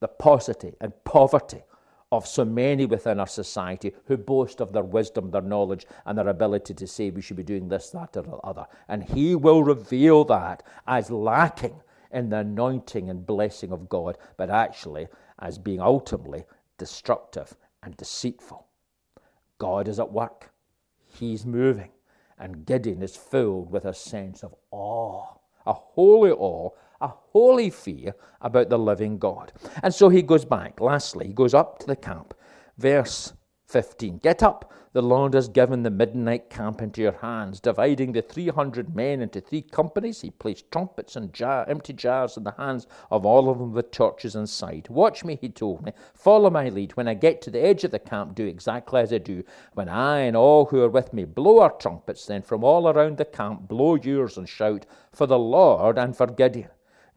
the 0.00 0.08
paucity 0.08 0.74
and 0.80 0.92
poverty 1.04 1.62
of 2.10 2.26
so 2.26 2.44
many 2.44 2.84
within 2.84 3.18
our 3.18 3.26
society 3.26 3.92
who 4.04 4.16
boast 4.18 4.60
of 4.60 4.72
their 4.72 4.82
wisdom, 4.82 5.30
their 5.30 5.40
knowledge, 5.40 5.86
and 6.04 6.18
their 6.18 6.28
ability 6.28 6.74
to 6.74 6.86
say 6.86 7.10
we 7.10 7.22
should 7.22 7.38
be 7.38 7.42
doing 7.42 7.68
this, 7.68 7.88
that, 7.90 8.16
or 8.16 8.22
the 8.22 8.36
other. 8.38 8.66
And 8.88 9.02
He 9.02 9.34
will 9.34 9.64
reveal 9.64 10.24
that 10.24 10.62
as 10.86 11.10
lacking 11.10 11.80
in 12.12 12.28
the 12.28 12.38
anointing 12.38 13.08
and 13.08 13.24
blessing 13.24 13.72
of 13.72 13.88
God, 13.88 14.18
but 14.36 14.50
actually 14.50 15.08
as 15.38 15.56
being 15.56 15.80
ultimately 15.80 16.44
destructive 16.76 17.56
and 17.82 17.96
deceitful. 17.96 18.66
God 19.56 19.88
is 19.88 19.98
at 19.98 20.12
work, 20.12 20.52
He's 21.06 21.46
moving. 21.46 21.90
And 22.42 22.66
Gideon 22.66 23.04
is 23.04 23.14
filled 23.14 23.70
with 23.70 23.84
a 23.84 23.94
sense 23.94 24.42
of 24.42 24.52
awe, 24.72 25.26
a 25.64 25.72
holy 25.72 26.32
awe, 26.32 26.70
a 27.00 27.06
holy 27.06 27.70
fear 27.70 28.16
about 28.40 28.68
the 28.68 28.80
living 28.80 29.16
God. 29.16 29.52
And 29.80 29.94
so 29.94 30.08
he 30.08 30.22
goes 30.22 30.44
back. 30.44 30.80
Lastly, 30.80 31.28
he 31.28 31.32
goes 31.32 31.54
up 31.54 31.78
to 31.78 31.86
the 31.86 31.94
camp. 31.94 32.34
Verse 32.76 33.32
15. 33.72 34.18
Get 34.18 34.42
up, 34.42 34.70
the 34.92 35.00
Lord 35.00 35.32
has 35.32 35.48
given 35.48 35.82
the 35.82 35.90
Midianite 35.90 36.50
camp 36.50 36.82
into 36.82 37.00
your 37.00 37.16
hands. 37.22 37.58
Dividing 37.58 38.12
the 38.12 38.20
300 38.20 38.94
men 38.94 39.22
into 39.22 39.40
three 39.40 39.62
companies, 39.62 40.20
he 40.20 40.30
placed 40.30 40.70
trumpets 40.70 41.16
and 41.16 41.32
jar, 41.32 41.64
empty 41.66 41.94
jars 41.94 42.36
in 42.36 42.44
the 42.44 42.52
hands 42.52 42.86
of 43.10 43.24
all 43.24 43.48
of 43.48 43.58
them 43.58 43.72
with 43.72 43.90
torches 43.90 44.36
inside. 44.36 44.90
Watch 44.90 45.24
me, 45.24 45.38
he 45.40 45.48
told 45.48 45.86
me. 45.86 45.92
Follow 46.12 46.50
my 46.50 46.68
lead. 46.68 46.94
When 46.98 47.08
I 47.08 47.14
get 47.14 47.40
to 47.42 47.50
the 47.50 47.64
edge 47.64 47.82
of 47.82 47.92
the 47.92 47.98
camp, 47.98 48.34
do 48.34 48.44
exactly 48.44 49.00
as 49.00 49.10
I 49.10 49.16
do. 49.16 49.42
When 49.72 49.88
I 49.88 50.18
and 50.18 50.36
all 50.36 50.66
who 50.66 50.82
are 50.82 50.90
with 50.90 51.14
me 51.14 51.24
blow 51.24 51.60
our 51.60 51.72
trumpets, 51.72 52.26
then 52.26 52.42
from 52.42 52.62
all 52.62 52.90
around 52.90 53.16
the 53.16 53.24
camp 53.24 53.68
blow 53.68 53.94
yours 53.94 54.36
and 54.36 54.46
shout, 54.46 54.84
For 55.12 55.26
the 55.26 55.38
Lord 55.38 55.96
and 55.96 56.14
for 56.14 56.26
Gideon. 56.26 56.68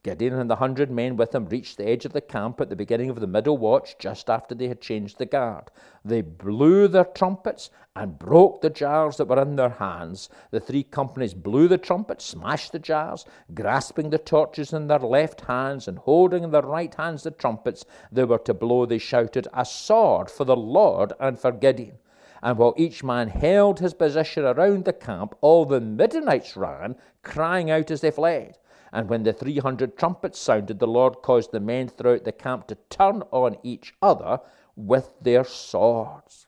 Gideon 0.05 0.35
and 0.35 0.47
the 0.47 0.57
hundred 0.57 0.91
men 0.91 1.17
with 1.17 1.33
him 1.33 1.47
reached 1.47 1.77
the 1.77 1.87
edge 1.87 2.05
of 2.05 2.13
the 2.13 2.21
camp 2.21 2.61
at 2.61 2.69
the 2.69 2.75
beginning 2.75 3.09
of 3.09 3.19
the 3.19 3.25
middle 3.25 3.57
watch, 3.57 3.97
just 3.97 4.29
after 4.29 4.53
they 4.53 4.67
had 4.67 4.79
changed 4.79 5.17
the 5.17 5.25
guard. 5.25 5.71
They 6.03 6.21
blew 6.21 6.87
their 6.87 7.05
trumpets 7.05 7.71
and 7.95 8.19
broke 8.19 8.61
the 8.61 8.69
jars 8.69 9.17
that 9.17 9.27
were 9.27 9.41
in 9.41 9.55
their 9.55 9.69
hands. 9.69 10.29
The 10.51 10.59
three 10.59 10.83
companies 10.83 11.33
blew 11.33 11.67
the 11.67 11.79
trumpets, 11.79 12.23
smashed 12.23 12.71
the 12.71 12.77
jars, 12.77 13.25
grasping 13.55 14.11
the 14.11 14.19
torches 14.19 14.73
in 14.73 14.85
their 14.85 14.99
left 14.99 15.41
hands 15.41 15.87
and 15.87 15.97
holding 15.97 16.43
in 16.43 16.51
their 16.51 16.61
right 16.61 16.93
hands 16.93 17.23
the 17.23 17.31
trumpets 17.31 17.83
they 18.11 18.25
were 18.25 18.37
to 18.37 18.53
blow. 18.53 18.85
They 18.85 18.99
shouted, 18.99 19.47
A 19.55 19.65
sword 19.65 20.29
for 20.29 20.43
the 20.43 20.55
Lord 20.55 21.13
and 21.19 21.39
for 21.39 21.51
Gideon. 21.51 21.97
And 22.43 22.59
while 22.59 22.75
each 22.77 23.03
man 23.03 23.29
held 23.29 23.79
his 23.79 23.95
position 23.95 24.45
around 24.45 24.85
the 24.85 24.93
camp, 24.93 25.33
all 25.41 25.65
the 25.65 25.81
Midianites 25.81 26.55
ran, 26.55 26.95
crying 27.23 27.71
out 27.71 27.89
as 27.89 28.01
they 28.01 28.11
fled. 28.11 28.59
And 28.95 29.09
when 29.09 29.23
the 29.23 29.33
300 29.33 29.97
trumpets 29.97 30.39
sounded, 30.39 30.79
the 30.79 30.87
Lord 30.87 31.15
caused 31.21 31.51
the 31.51 31.59
men 31.59 31.89
throughout 31.89 32.23
the 32.23 32.31
camp 32.31 32.67
to 32.67 32.77
turn 32.89 33.23
on 33.29 33.57
each 33.61 33.93
other 34.01 34.39
with 34.77 35.11
their 35.21 35.43
swords. 35.43 36.47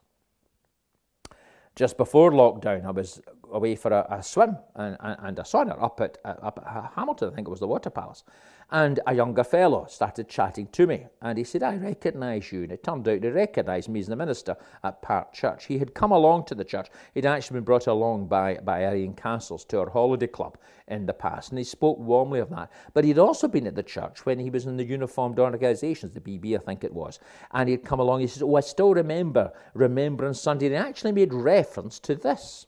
Just 1.75 1.97
before 1.97 2.31
lockdown, 2.31 2.86
I 2.86 2.91
was 2.91 3.21
away 3.51 3.75
for 3.75 3.91
a, 3.91 4.05
a 4.10 4.23
swim 4.23 4.57
and, 4.75 4.97
and, 4.99 5.17
and, 5.19 5.39
a 5.39 5.43
sauna 5.43 5.81
up 5.81 6.01
at, 6.01 6.17
uh, 6.25 6.36
up 6.41 6.60
at 6.65 6.91
Hamilton, 6.95 7.29
I 7.31 7.36
think 7.36 7.47
it 7.47 7.51
was 7.51 7.60
the 7.60 7.67
Water 7.67 7.89
Palace. 7.89 8.23
And 8.69 8.99
a 9.07 9.15
younger 9.15 9.45
fellow 9.45 9.86
started 9.88 10.27
chatting 10.27 10.67
to 10.73 10.86
me, 10.88 11.05
and 11.21 11.38
he 11.38 11.45
said, 11.45 11.63
I 11.63 11.77
recognise 11.77 12.51
you. 12.51 12.63
And 12.63 12.73
it 12.73 12.83
turned 12.83 13.07
out 13.07 13.23
he 13.23 13.29
recognised 13.29 13.88
me 13.88 14.01
as 14.01 14.07
the 14.07 14.17
minister 14.17 14.57
at 14.83 15.01
Park 15.01 15.31
Church. 15.31 15.67
He 15.67 15.79
had 15.79 15.93
come 15.93 16.12
along 16.12 16.45
to 16.45 16.55
the 16.55 16.65
church. 16.65 16.89
He'd 17.13 17.25
actually 17.25 17.55
been 17.55 17.63
brought 17.63 17.88
along 17.88 18.27
by, 18.27 18.55
by 18.55 18.83
Arian 18.83 19.13
Castles 19.13 19.63
to 19.65 19.79
our 19.79 19.89
holiday 19.89 20.27
club 20.27 20.57
in 20.89 21.05
the 21.05 21.13
past, 21.13 21.51
and 21.51 21.57
he 21.57 21.63
spoke 21.63 21.97
warmly 21.97 22.41
of 22.41 22.49
that. 22.49 22.69
But 22.93 23.05
he'd 23.05 23.19
also 23.19 23.47
been 23.47 23.67
at 23.67 23.75
the 23.75 23.83
church 23.83 24.25
when 24.25 24.38
he 24.38 24.49
was 24.49 24.65
in 24.65 24.75
the 24.75 24.83
uniformed 24.83 25.39
organisations, 25.39 26.13
the 26.13 26.19
BB, 26.19 26.55
I 26.55 26.60
think 26.60 26.83
it 26.83 26.93
was. 26.93 27.19
And 27.51 27.69
he'd 27.69 27.86
come 27.86 28.01
along, 28.01 28.19
he 28.19 28.27
said, 28.27 28.43
Oh, 28.43 28.55
I 28.55 28.62
still 28.62 28.93
remember 28.93 29.53
Remembrance 29.75 30.41
Sunday. 30.41 30.65
And 30.65 30.75
he 30.75 30.81
actually 30.81 31.13
made 31.13 31.33
reference 31.33 31.99
to 31.99 32.15
this 32.15 32.67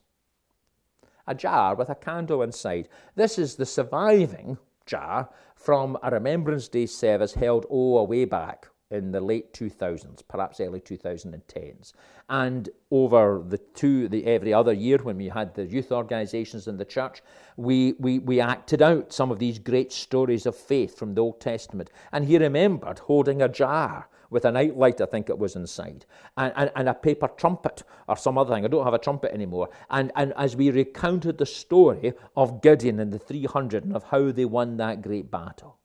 a 1.30 1.36
jar 1.36 1.76
with 1.76 1.90
a 1.90 1.96
candle 1.96 2.42
inside. 2.42 2.90
This 3.16 3.38
is 3.38 3.56
the 3.56 3.66
surviving 3.66 4.58
jar 4.86 5.30
from 5.56 5.98
a 6.02 6.10
Remembrance 6.10 6.68
Day 6.68 6.88
service 6.88 7.36
held, 7.36 7.66
oh, 7.70 8.04
way 8.04 8.26
back 8.26 8.68
in 8.92 9.12
the 9.12 9.22
late 9.22 9.54
2000s, 9.54 10.24
perhaps 10.28 10.60
early 10.60 10.80
2010s. 10.82 11.94
And 12.28 12.70
over 12.90 13.44
the 13.48 13.60
two, 13.60 14.08
the 14.08 14.26
every 14.26 14.52
other 14.52 14.74
year 14.74 14.98
when 14.98 15.18
we 15.18 15.30
had 15.30 15.54
the 15.54 15.66
youth 15.66 15.92
organisations 15.92 16.68
in 16.68 16.78
the 16.78 16.86
church, 16.86 17.22
we, 17.56 17.94
we, 18.00 18.18
we 18.18 18.40
acted 18.40 18.82
out 18.82 19.14
some 19.14 19.30
of 19.30 19.38
these 19.38 19.60
great 19.60 19.92
stories 19.92 20.48
of 20.48 20.56
faith 20.56 20.98
from 20.98 21.14
the 21.14 21.22
Old 21.22 21.40
Testament. 21.40 21.92
And 22.12 22.26
he 22.26 22.40
remembered 22.40 23.00
holding 23.00 23.44
a 23.44 23.50
jar 23.50 24.08
with 24.30 24.46
an 24.46 24.56
outlight, 24.56 25.02
I 25.02 25.06
think 25.06 25.30
it 25.30 25.38
was 25.38 25.56
inside, 25.56 26.06
and, 26.38 26.54
and, 26.56 26.72
and 26.76 26.90
a 26.90 26.94
paper 26.94 27.28
trumpet 27.28 27.84
or 28.08 28.18
some 28.18 28.38
other 28.38 28.54
thing. 28.54 28.66
I 28.66 28.68
don't 28.68 28.84
have 28.84 28.94
a 28.94 29.00
trumpet 29.00 29.34
anymore. 29.34 29.70
And, 29.90 30.12
and 30.16 30.34
as 30.38 30.56
we 30.56 30.72
recounted 30.72 31.38
the 31.38 31.46
story 31.46 32.14
of 32.36 32.62
Gideon 32.62 33.00
and 33.00 33.12
the 33.12 33.20
300 33.20 33.86
and 33.86 33.96
of 33.96 34.04
how 34.04 34.32
they 34.32 34.46
won 34.46 34.78
that 34.78 35.02
great 35.02 35.32
battle. 35.32 35.78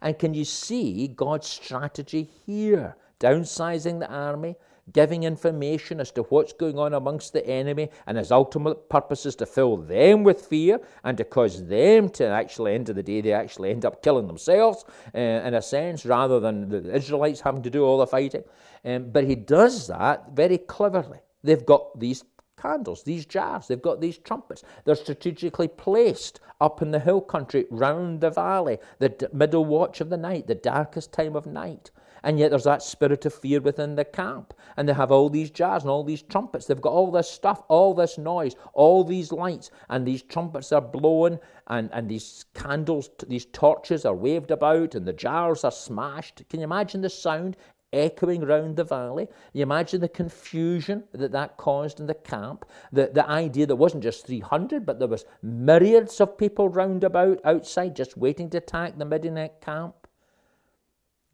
And 0.00 0.18
can 0.18 0.34
you 0.34 0.44
see 0.44 1.08
God's 1.08 1.48
strategy 1.48 2.28
here? 2.46 2.96
Downsizing 3.20 3.98
the 3.98 4.08
army, 4.08 4.56
giving 4.92 5.24
information 5.24 6.00
as 6.00 6.10
to 6.12 6.22
what's 6.24 6.52
going 6.52 6.78
on 6.78 6.94
amongst 6.94 7.32
the 7.32 7.46
enemy, 7.46 7.90
and 8.06 8.18
his 8.18 8.32
ultimate 8.32 8.88
purpose 8.88 9.26
is 9.26 9.36
to 9.36 9.46
fill 9.46 9.76
them 9.76 10.24
with 10.24 10.46
fear 10.46 10.80
and 11.04 11.16
to 11.18 11.24
cause 11.24 11.66
them 11.66 12.08
to 12.10 12.26
actually, 12.26 12.74
end 12.74 12.88
of 12.88 12.96
the 12.96 13.02
day, 13.02 13.20
they 13.20 13.32
actually 13.32 13.70
end 13.70 13.84
up 13.84 14.02
killing 14.02 14.26
themselves 14.26 14.84
uh, 15.14 15.18
in 15.18 15.54
a 15.54 15.62
sense, 15.62 16.06
rather 16.06 16.40
than 16.40 16.68
the 16.68 16.94
Israelites 16.94 17.40
having 17.40 17.62
to 17.62 17.70
do 17.70 17.84
all 17.84 17.98
the 17.98 18.06
fighting. 18.06 18.44
Um, 18.84 19.10
but 19.10 19.24
he 19.24 19.34
does 19.34 19.86
that 19.88 20.32
very 20.32 20.58
cleverly. 20.58 21.18
They've 21.42 21.64
got 21.64 21.98
these 21.98 22.24
candles, 22.60 23.04
these 23.04 23.24
jars, 23.24 23.68
they've 23.68 23.80
got 23.80 24.00
these 24.00 24.18
trumpets. 24.18 24.64
They're 24.84 24.94
strategically 24.94 25.68
placed 25.68 26.40
up 26.60 26.82
in 26.82 26.90
the 26.90 26.98
hill 26.98 27.20
country, 27.20 27.66
round 27.70 28.20
the 28.20 28.30
valley, 28.30 28.78
the 28.98 29.30
middle 29.32 29.64
watch 29.64 30.00
of 30.00 30.10
the 30.10 30.16
night, 30.16 30.46
the 30.48 30.56
darkest 30.56 31.12
time 31.12 31.36
of 31.36 31.46
night. 31.46 31.90
And 32.22 32.38
yet 32.38 32.50
there's 32.50 32.64
that 32.64 32.82
spirit 32.82 33.24
of 33.26 33.34
fear 33.34 33.60
within 33.60 33.94
the 33.94 34.04
camp. 34.04 34.54
And 34.76 34.88
they 34.88 34.92
have 34.92 35.12
all 35.12 35.28
these 35.28 35.50
jars 35.50 35.82
and 35.82 35.90
all 35.90 36.04
these 36.04 36.22
trumpets. 36.22 36.66
They've 36.66 36.80
got 36.80 36.92
all 36.92 37.10
this 37.10 37.30
stuff, 37.30 37.62
all 37.68 37.94
this 37.94 38.18
noise, 38.18 38.56
all 38.72 39.04
these 39.04 39.32
lights, 39.32 39.70
and 39.88 40.06
these 40.06 40.22
trumpets 40.22 40.72
are 40.72 40.80
blowing, 40.80 41.38
and, 41.68 41.90
and 41.92 42.08
these 42.08 42.44
candles, 42.54 43.10
these 43.26 43.46
torches 43.46 44.04
are 44.04 44.14
waved 44.14 44.50
about, 44.50 44.94
and 44.94 45.06
the 45.06 45.12
jars 45.12 45.64
are 45.64 45.72
smashed. 45.72 46.42
Can 46.48 46.60
you 46.60 46.64
imagine 46.64 47.00
the 47.00 47.10
sound? 47.10 47.56
echoing 47.92 48.42
round 48.44 48.76
the 48.76 48.84
valley. 48.84 49.28
You 49.52 49.62
imagine 49.62 50.00
the 50.00 50.08
confusion 50.08 51.04
that 51.12 51.32
that 51.32 51.56
caused 51.56 52.00
in 52.00 52.06
the 52.06 52.14
camp. 52.14 52.66
The, 52.92 53.10
the 53.12 53.28
idea 53.28 53.66
that 53.66 53.76
wasn't 53.76 54.02
just 54.02 54.26
300, 54.26 54.84
but 54.84 54.98
there 54.98 55.08
was 55.08 55.24
myriads 55.42 56.20
of 56.20 56.36
people 56.36 56.68
round 56.68 57.04
about 57.04 57.40
outside 57.44 57.96
just 57.96 58.16
waiting 58.16 58.50
to 58.50 58.58
attack 58.58 58.98
the 58.98 59.04
Midianite 59.04 59.60
camp. 59.60 60.06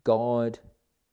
God 0.05 0.59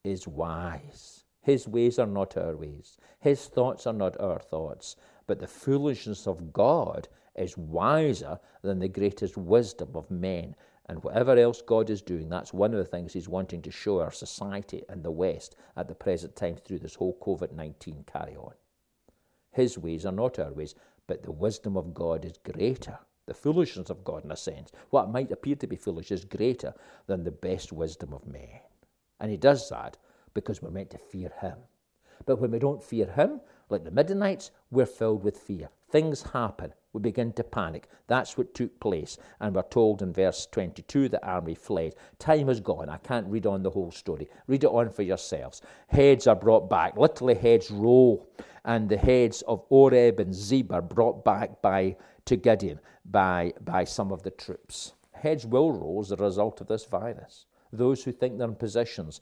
is 0.03 0.27
wise. 0.27 1.23
His 1.41 1.67
ways 1.67 1.99
are 1.99 2.07
not 2.07 2.37
our 2.37 2.55
ways. 2.55 2.97
His 3.19 3.47
thoughts 3.47 3.87
are 3.87 3.93
not 3.93 4.19
our 4.19 4.39
thoughts. 4.39 4.95
But 5.27 5.39
the 5.39 5.47
foolishness 5.47 6.27
of 6.27 6.53
God 6.53 7.07
is 7.35 7.57
wiser 7.57 8.39
than 8.61 8.79
the 8.79 8.87
greatest 8.87 9.37
wisdom 9.37 9.91
of 9.95 10.11
men. 10.11 10.55
And 10.87 11.03
whatever 11.03 11.37
else 11.37 11.61
God 11.61 11.89
is 11.89 12.01
doing, 12.01 12.29
that's 12.29 12.53
one 12.53 12.73
of 12.73 12.79
the 12.79 12.85
things 12.85 13.13
He's 13.13 13.29
wanting 13.29 13.61
to 13.61 13.71
show 13.71 13.99
our 13.99 14.11
society 14.11 14.83
and 14.89 15.03
the 15.03 15.11
West 15.11 15.55
at 15.77 15.87
the 15.87 15.95
present 15.95 16.35
time 16.35 16.57
through 16.57 16.79
this 16.79 16.95
whole 16.95 17.17
COVID 17.21 17.53
19 17.53 18.03
carry 18.11 18.35
on. 18.35 18.53
His 19.51 19.77
ways 19.77 20.05
are 20.05 20.11
not 20.11 20.39
our 20.39 20.51
ways, 20.51 20.75
but 21.07 21.23
the 21.23 21.31
wisdom 21.31 21.77
of 21.77 21.93
God 21.93 22.25
is 22.25 22.37
greater. 22.37 22.99
The 23.27 23.33
foolishness 23.33 23.89
of 23.89 24.03
God, 24.03 24.25
in 24.25 24.31
a 24.31 24.35
sense, 24.35 24.71
what 24.89 25.11
might 25.11 25.31
appear 25.31 25.55
to 25.57 25.67
be 25.67 25.75
foolish, 25.75 26.11
is 26.11 26.25
greater 26.25 26.73
than 27.07 27.23
the 27.23 27.31
best 27.31 27.71
wisdom 27.71 28.13
of 28.13 28.27
men. 28.27 28.59
And 29.21 29.29
he 29.29 29.37
does 29.37 29.69
that 29.69 29.97
because 30.33 30.61
we're 30.61 30.71
meant 30.71 30.89
to 30.89 30.97
fear 30.97 31.31
him. 31.41 31.57
But 32.25 32.41
when 32.41 32.49
we 32.51 32.57
don't 32.59 32.83
fear 32.83 33.05
him, 33.05 33.39
like 33.69 33.83
the 33.83 33.91
Midianites, 33.91 34.49
we're 34.71 34.87
filled 34.87 35.23
with 35.23 35.37
fear. 35.37 35.69
Things 35.91 36.23
happen. 36.23 36.73
We 36.93 37.01
begin 37.01 37.31
to 37.33 37.43
panic. 37.43 37.87
That's 38.07 38.35
what 38.35 38.55
took 38.55 38.79
place. 38.79 39.19
And 39.39 39.55
we're 39.55 39.61
told 39.61 40.01
in 40.01 40.11
verse 40.11 40.47
22 40.51 41.07
the 41.07 41.23
army 41.25 41.53
fled. 41.53 41.93
Time 42.17 42.49
is 42.49 42.59
gone. 42.59 42.89
I 42.89 42.97
can't 42.97 43.27
read 43.27 43.45
on 43.45 43.61
the 43.61 43.69
whole 43.69 43.91
story. 43.91 44.27
Read 44.47 44.63
it 44.63 44.71
on 44.71 44.89
for 44.89 45.03
yourselves. 45.03 45.61
Heads 45.87 46.25
are 46.25 46.35
brought 46.35 46.69
back. 46.69 46.97
Literally, 46.97 47.35
heads 47.35 47.69
roll. 47.69 48.27
And 48.65 48.89
the 48.89 48.97
heads 48.97 49.43
of 49.43 49.63
Oreb 49.69 50.19
and 50.19 50.33
Zeb 50.33 50.71
are 50.71 50.81
brought 50.81 51.23
back 51.23 51.61
by 51.61 51.95
to 52.25 52.35
Gideon 52.35 52.79
by, 53.05 53.53
by 53.61 53.83
some 53.83 54.11
of 54.11 54.23
the 54.23 54.31
troops. 54.31 54.93
Heads 55.11 55.45
will 55.45 55.71
roll 55.71 55.99
as 56.01 56.11
a 56.11 56.15
result 56.15 56.59
of 56.59 56.67
this 56.67 56.85
virus 56.85 57.45
those 57.71 58.03
who 58.03 58.11
think 58.11 58.37
they're 58.37 58.47
in 58.47 58.55
positions, 58.55 59.21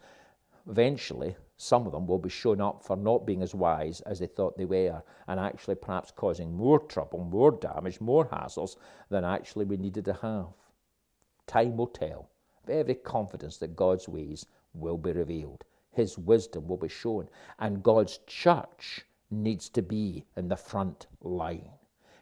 eventually 0.70 1.36
some 1.58 1.86
of 1.86 1.92
them 1.92 2.08
will 2.08 2.20
be 2.20 2.30
shown 2.30 2.62
up 2.62 2.84
for 2.84 2.96
not 2.96 3.26
being 3.26 3.42
as 3.42 3.54
wise 3.54 4.00
as 4.02 4.20
they 4.20 4.28
thought 4.28 4.58
they 4.58 4.66
were, 4.66 5.04
and 5.28 5.40
actually 5.40 5.76
perhaps 5.76 6.12
causing 6.12 6.54
more 6.54 6.80
trouble, 6.80 7.20
more 7.24 7.52
damage, 7.52 8.00
more 8.00 8.26
hassles 8.26 8.78
than 9.10 9.26
actually 9.26 9.66
we 9.66 9.76
needed 9.76 10.06
to 10.06 10.14
have. 10.14 10.48
Time 11.48 11.76
will 11.76 11.88
tell. 11.88 12.30
Every 12.68 12.96
confidence 12.96 13.58
that 13.58 13.76
God's 13.76 14.08
ways 14.08 14.46
will 14.74 14.98
be 14.98 15.12
revealed, 15.12 15.66
His 15.92 16.18
wisdom 16.18 16.68
will 16.68 16.78
be 16.78 16.88
shown, 16.88 17.28
and 17.60 17.84
God's 17.84 18.20
church 18.26 19.06
needs 19.32 19.68
to 19.70 19.82
be 19.82 20.26
in 20.38 20.48
the 20.48 20.56
front 20.56 21.08
line, 21.22 21.70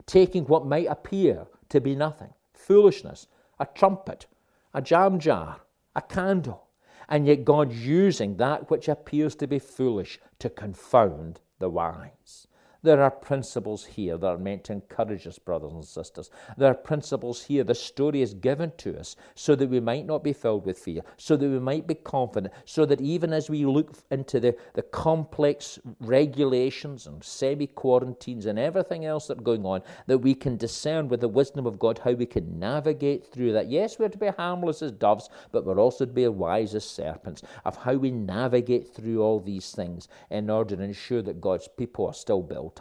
taking 0.05 0.45
what 0.45 0.65
might 0.65 0.87
appear 0.87 1.45
to 1.69 1.79
be 1.79 1.95
nothing 1.95 2.33
foolishness, 2.53 3.27
a 3.59 3.65
trumpet, 3.65 4.25
a 4.73 4.81
jam 4.81 5.19
jar, 5.19 5.61
a 5.97 6.01
candle. 6.01 6.67
And 7.10 7.27
yet 7.27 7.43
God's 7.43 7.86
using 7.86 8.38
that 8.38 8.69
which 8.69 8.88
appears 8.88 9.36
to 9.36 9.47
be 9.47 9.60
foolish 9.60 10.19
to 10.39 10.49
confound 10.49 11.41
the 11.60 11.69
wise. 11.69 12.47
There 12.88 13.04
are 13.04 13.12
principles 13.12 13.84
here 13.84 14.17
that 14.17 14.26
are 14.26 14.38
meant 14.38 14.63
to 14.63 14.71
encourage 14.71 15.28
us, 15.28 15.38
brothers 15.38 15.73
and 15.73 15.84
sisters. 15.84 16.30
There 16.56 16.71
are 16.71 16.73
principles 16.73 17.43
here. 17.43 17.65
The 17.65 17.76
story 17.76 18.21
is 18.21 18.34
given 18.34 18.71
to 18.78 18.97
us 18.97 19.17
so 19.36 19.56
that 19.56 19.69
we 19.69 19.82
might 19.82 20.06
not 20.06 20.23
be 20.23 20.32
filled 20.32 20.65
with 20.65 20.80
fear, 20.80 21.02
so 21.17 21.36
that 21.36 21.50
we 21.50 21.60
might 21.60 21.86
be 21.86 21.95
confident, 21.95 22.54
so 22.63 22.86
that 22.86 23.02
even 23.02 23.34
as 23.34 23.50
we 23.50 23.65
look 23.65 23.91
into 24.10 24.39
the, 24.39 24.56
the 24.73 24.84
complex 24.84 25.80
regulations 26.00 27.08
and 27.08 27.21
semi 27.21 27.67
quarantines 27.67 28.45
and 28.45 28.58
everything 28.58 29.04
else 29.04 29.28
that's 29.28 29.41
going 29.41 29.65
on, 29.65 29.82
that 30.06 30.19
we 30.19 30.34
can 30.34 30.56
discern 30.56 31.10
with 31.10 31.19
the 31.19 31.28
wisdom 31.28 31.65
of 31.65 31.80
God 31.80 32.00
how 32.06 32.13
we 32.13 32.26
can 32.26 32.58
navigate 32.58 33.26
through 33.26 33.52
that. 33.52 33.69
Yes, 33.69 34.00
we're 34.00 34.08
to 34.08 34.17
be 34.17 34.28
harmless 34.28 34.82
as 34.82 34.93
doves, 34.93 35.30
but 35.52 35.65
we're 35.65 35.78
also 35.78 36.06
to 36.06 36.13
be 36.13 36.26
wise 36.30 36.73
as 36.73 36.86
serpents, 36.86 37.41
of 37.65 37.76
how 37.76 37.95
we 37.95 38.12
navigate 38.12 38.95
through 38.95 39.21
all 39.21 39.41
these 39.41 39.73
things 39.73 40.08
in 40.30 40.50
order 40.50 40.78
to 40.78 40.84
ensure 40.84 41.21
that 41.21 41.41
God's 41.41 41.67
people 41.67 42.08
are 42.08 42.13
still 42.13 42.41
built 42.41 42.76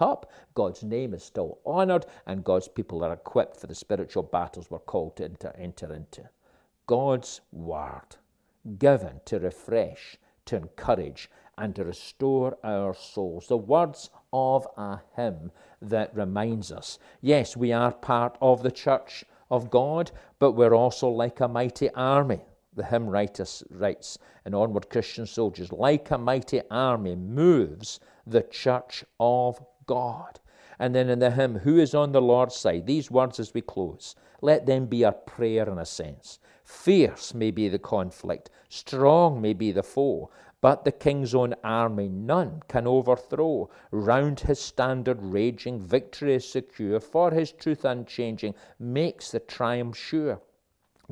God's 0.55 0.83
name 0.83 1.15
is 1.15 1.23
still 1.23 1.59
honoured, 1.67 2.07
and 2.27 2.45
God's 2.45 2.69
people 2.69 3.03
are 3.03 3.13
equipped 3.13 3.57
for 3.57 3.67
the 3.67 3.75
spiritual 3.75 4.23
battles 4.23 4.71
we're 4.71 4.79
called 4.79 5.17
to 5.17 5.25
enter, 5.25 5.55
enter 5.59 5.93
into. 5.93 6.29
God's 6.87 7.41
word, 7.51 8.17
given 8.79 9.21
to 9.25 9.39
refresh, 9.39 10.17
to 10.47 10.57
encourage, 10.57 11.31
and 11.59 11.75
to 11.75 11.85
restore 11.85 12.57
our 12.63 12.95
souls. 12.95 13.49
The 13.49 13.57
words 13.57 14.11
of 14.33 14.67
a 14.77 15.01
hymn 15.17 15.51
that 15.81 16.15
reminds 16.15 16.71
us 16.71 16.99
yes, 17.21 17.57
we 17.57 17.73
are 17.73 17.93
part 17.93 18.37
of 18.41 18.63
the 18.63 18.71
church 18.71 19.25
of 19.51 19.71
God, 19.71 20.11
but 20.39 20.53
we're 20.53 20.75
also 20.75 21.09
like 21.09 21.41
a 21.41 21.49
mighty 21.49 21.91
army. 21.91 22.41
The 22.75 22.85
hymn 22.85 23.09
writer 23.09 23.47
writes 23.71 24.19
and 24.45 24.55
Onward 24.55 24.91
Christian 24.91 25.27
Soldiers, 25.27 25.73
like 25.73 26.11
a 26.11 26.19
mighty 26.19 26.61
army 26.71 27.17
moves 27.17 28.01
the 28.27 28.43
church 28.43 29.05
of 29.19 29.65
God. 29.87 30.41
And 30.79 30.95
then 30.95 31.09
in 31.09 31.21
the 31.21 31.31
hymn, 31.31 31.61
Who 31.61 31.79
is 31.79 31.95
on 31.95 32.13
the 32.13 32.21
Lord's 32.21 32.57
side? 32.57 32.87
These 32.87 33.11
words 33.11 33.41
as 33.41 33.55
we 33.55 33.63
close, 33.63 34.15
let 34.43 34.67
them 34.67 34.87
be 34.87 35.05
our 35.05 35.13
prayer 35.13 35.69
in 35.69 35.79
a 35.79 35.87
sense. 35.87 36.39
Fierce 36.65 37.33
may 37.33 37.51
be 37.51 37.69
the 37.69 37.79
conflict, 37.79 38.51
strong 38.69 39.41
may 39.41 39.55
be 39.55 39.73
the 39.73 39.83
foe, 39.83 40.31
but 40.61 40.85
the 40.85 40.93
king's 40.93 41.35
own 41.35 41.55
army 41.63 42.09
none 42.09 42.61
can 42.69 42.87
overthrow. 42.87 43.71
Round 43.91 44.41
his 44.41 44.59
standard 44.59 45.23
raging, 45.23 45.79
victory 45.79 46.35
is 46.35 46.49
secure, 46.49 46.99
for 46.99 47.31
his 47.31 47.53
truth 47.53 47.85
unchanging 47.85 48.55
makes 48.79 49.31
the 49.31 49.41
triumph 49.41 49.97
sure. 49.97 50.41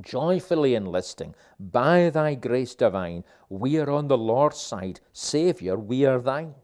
Joyfully 0.00 0.74
enlisting, 0.74 1.36
by 1.60 2.10
thy 2.10 2.34
grace 2.34 2.74
divine, 2.74 3.22
we 3.48 3.78
are 3.78 3.90
on 3.90 4.08
the 4.08 4.18
Lord's 4.18 4.58
side. 4.58 5.00
Saviour, 5.12 5.78
we 5.78 6.04
are 6.04 6.18
thine. 6.18 6.54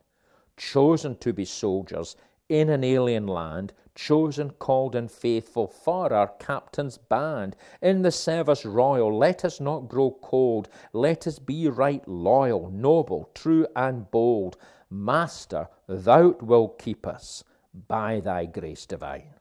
Chosen 0.61 1.17
to 1.17 1.33
be 1.33 1.47
soldiers 1.47 2.17
in 2.51 2.69
an 2.69 2.85
alien 2.85 3.27
land, 3.27 3.73
chosen, 3.95 4.51
called, 4.51 4.95
and 4.95 5.11
faithful 5.11 5.67
for 5.67 6.13
our 6.13 6.29
captain's 6.39 6.99
band. 6.99 7.57
In 7.81 8.03
the 8.03 8.11
service 8.11 8.67
royal, 8.67 9.17
let 9.17 9.43
us 9.43 9.59
not 9.59 9.89
grow 9.89 10.19
cold. 10.21 10.69
Let 10.93 11.27
us 11.27 11.39
be 11.39 11.67
right 11.69 12.07
loyal, 12.07 12.69
noble, 12.71 13.31
true, 13.35 13.67
and 13.75 14.11
bold. 14.11 14.59
Master, 14.91 15.69
thou 15.87 16.37
wilt 16.43 16.79
keep 16.79 17.07
us 17.07 17.43
by 17.89 18.21
thy 18.21 18.45
grace 18.45 18.85
divine. 18.85 19.33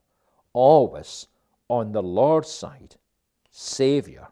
Always 0.53 1.27
on 1.67 1.91
the 1.91 2.03
Lord's 2.03 2.49
side 2.49 2.95
Saviour, 3.51 4.29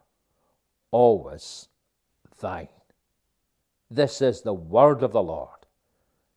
always 0.91 1.67
thine. 2.39 2.69
This 3.91 4.21
is 4.21 4.41
the 4.41 4.54
word 4.54 5.04
of 5.04 5.12
the 5.12 5.23
Lord. 5.23 5.57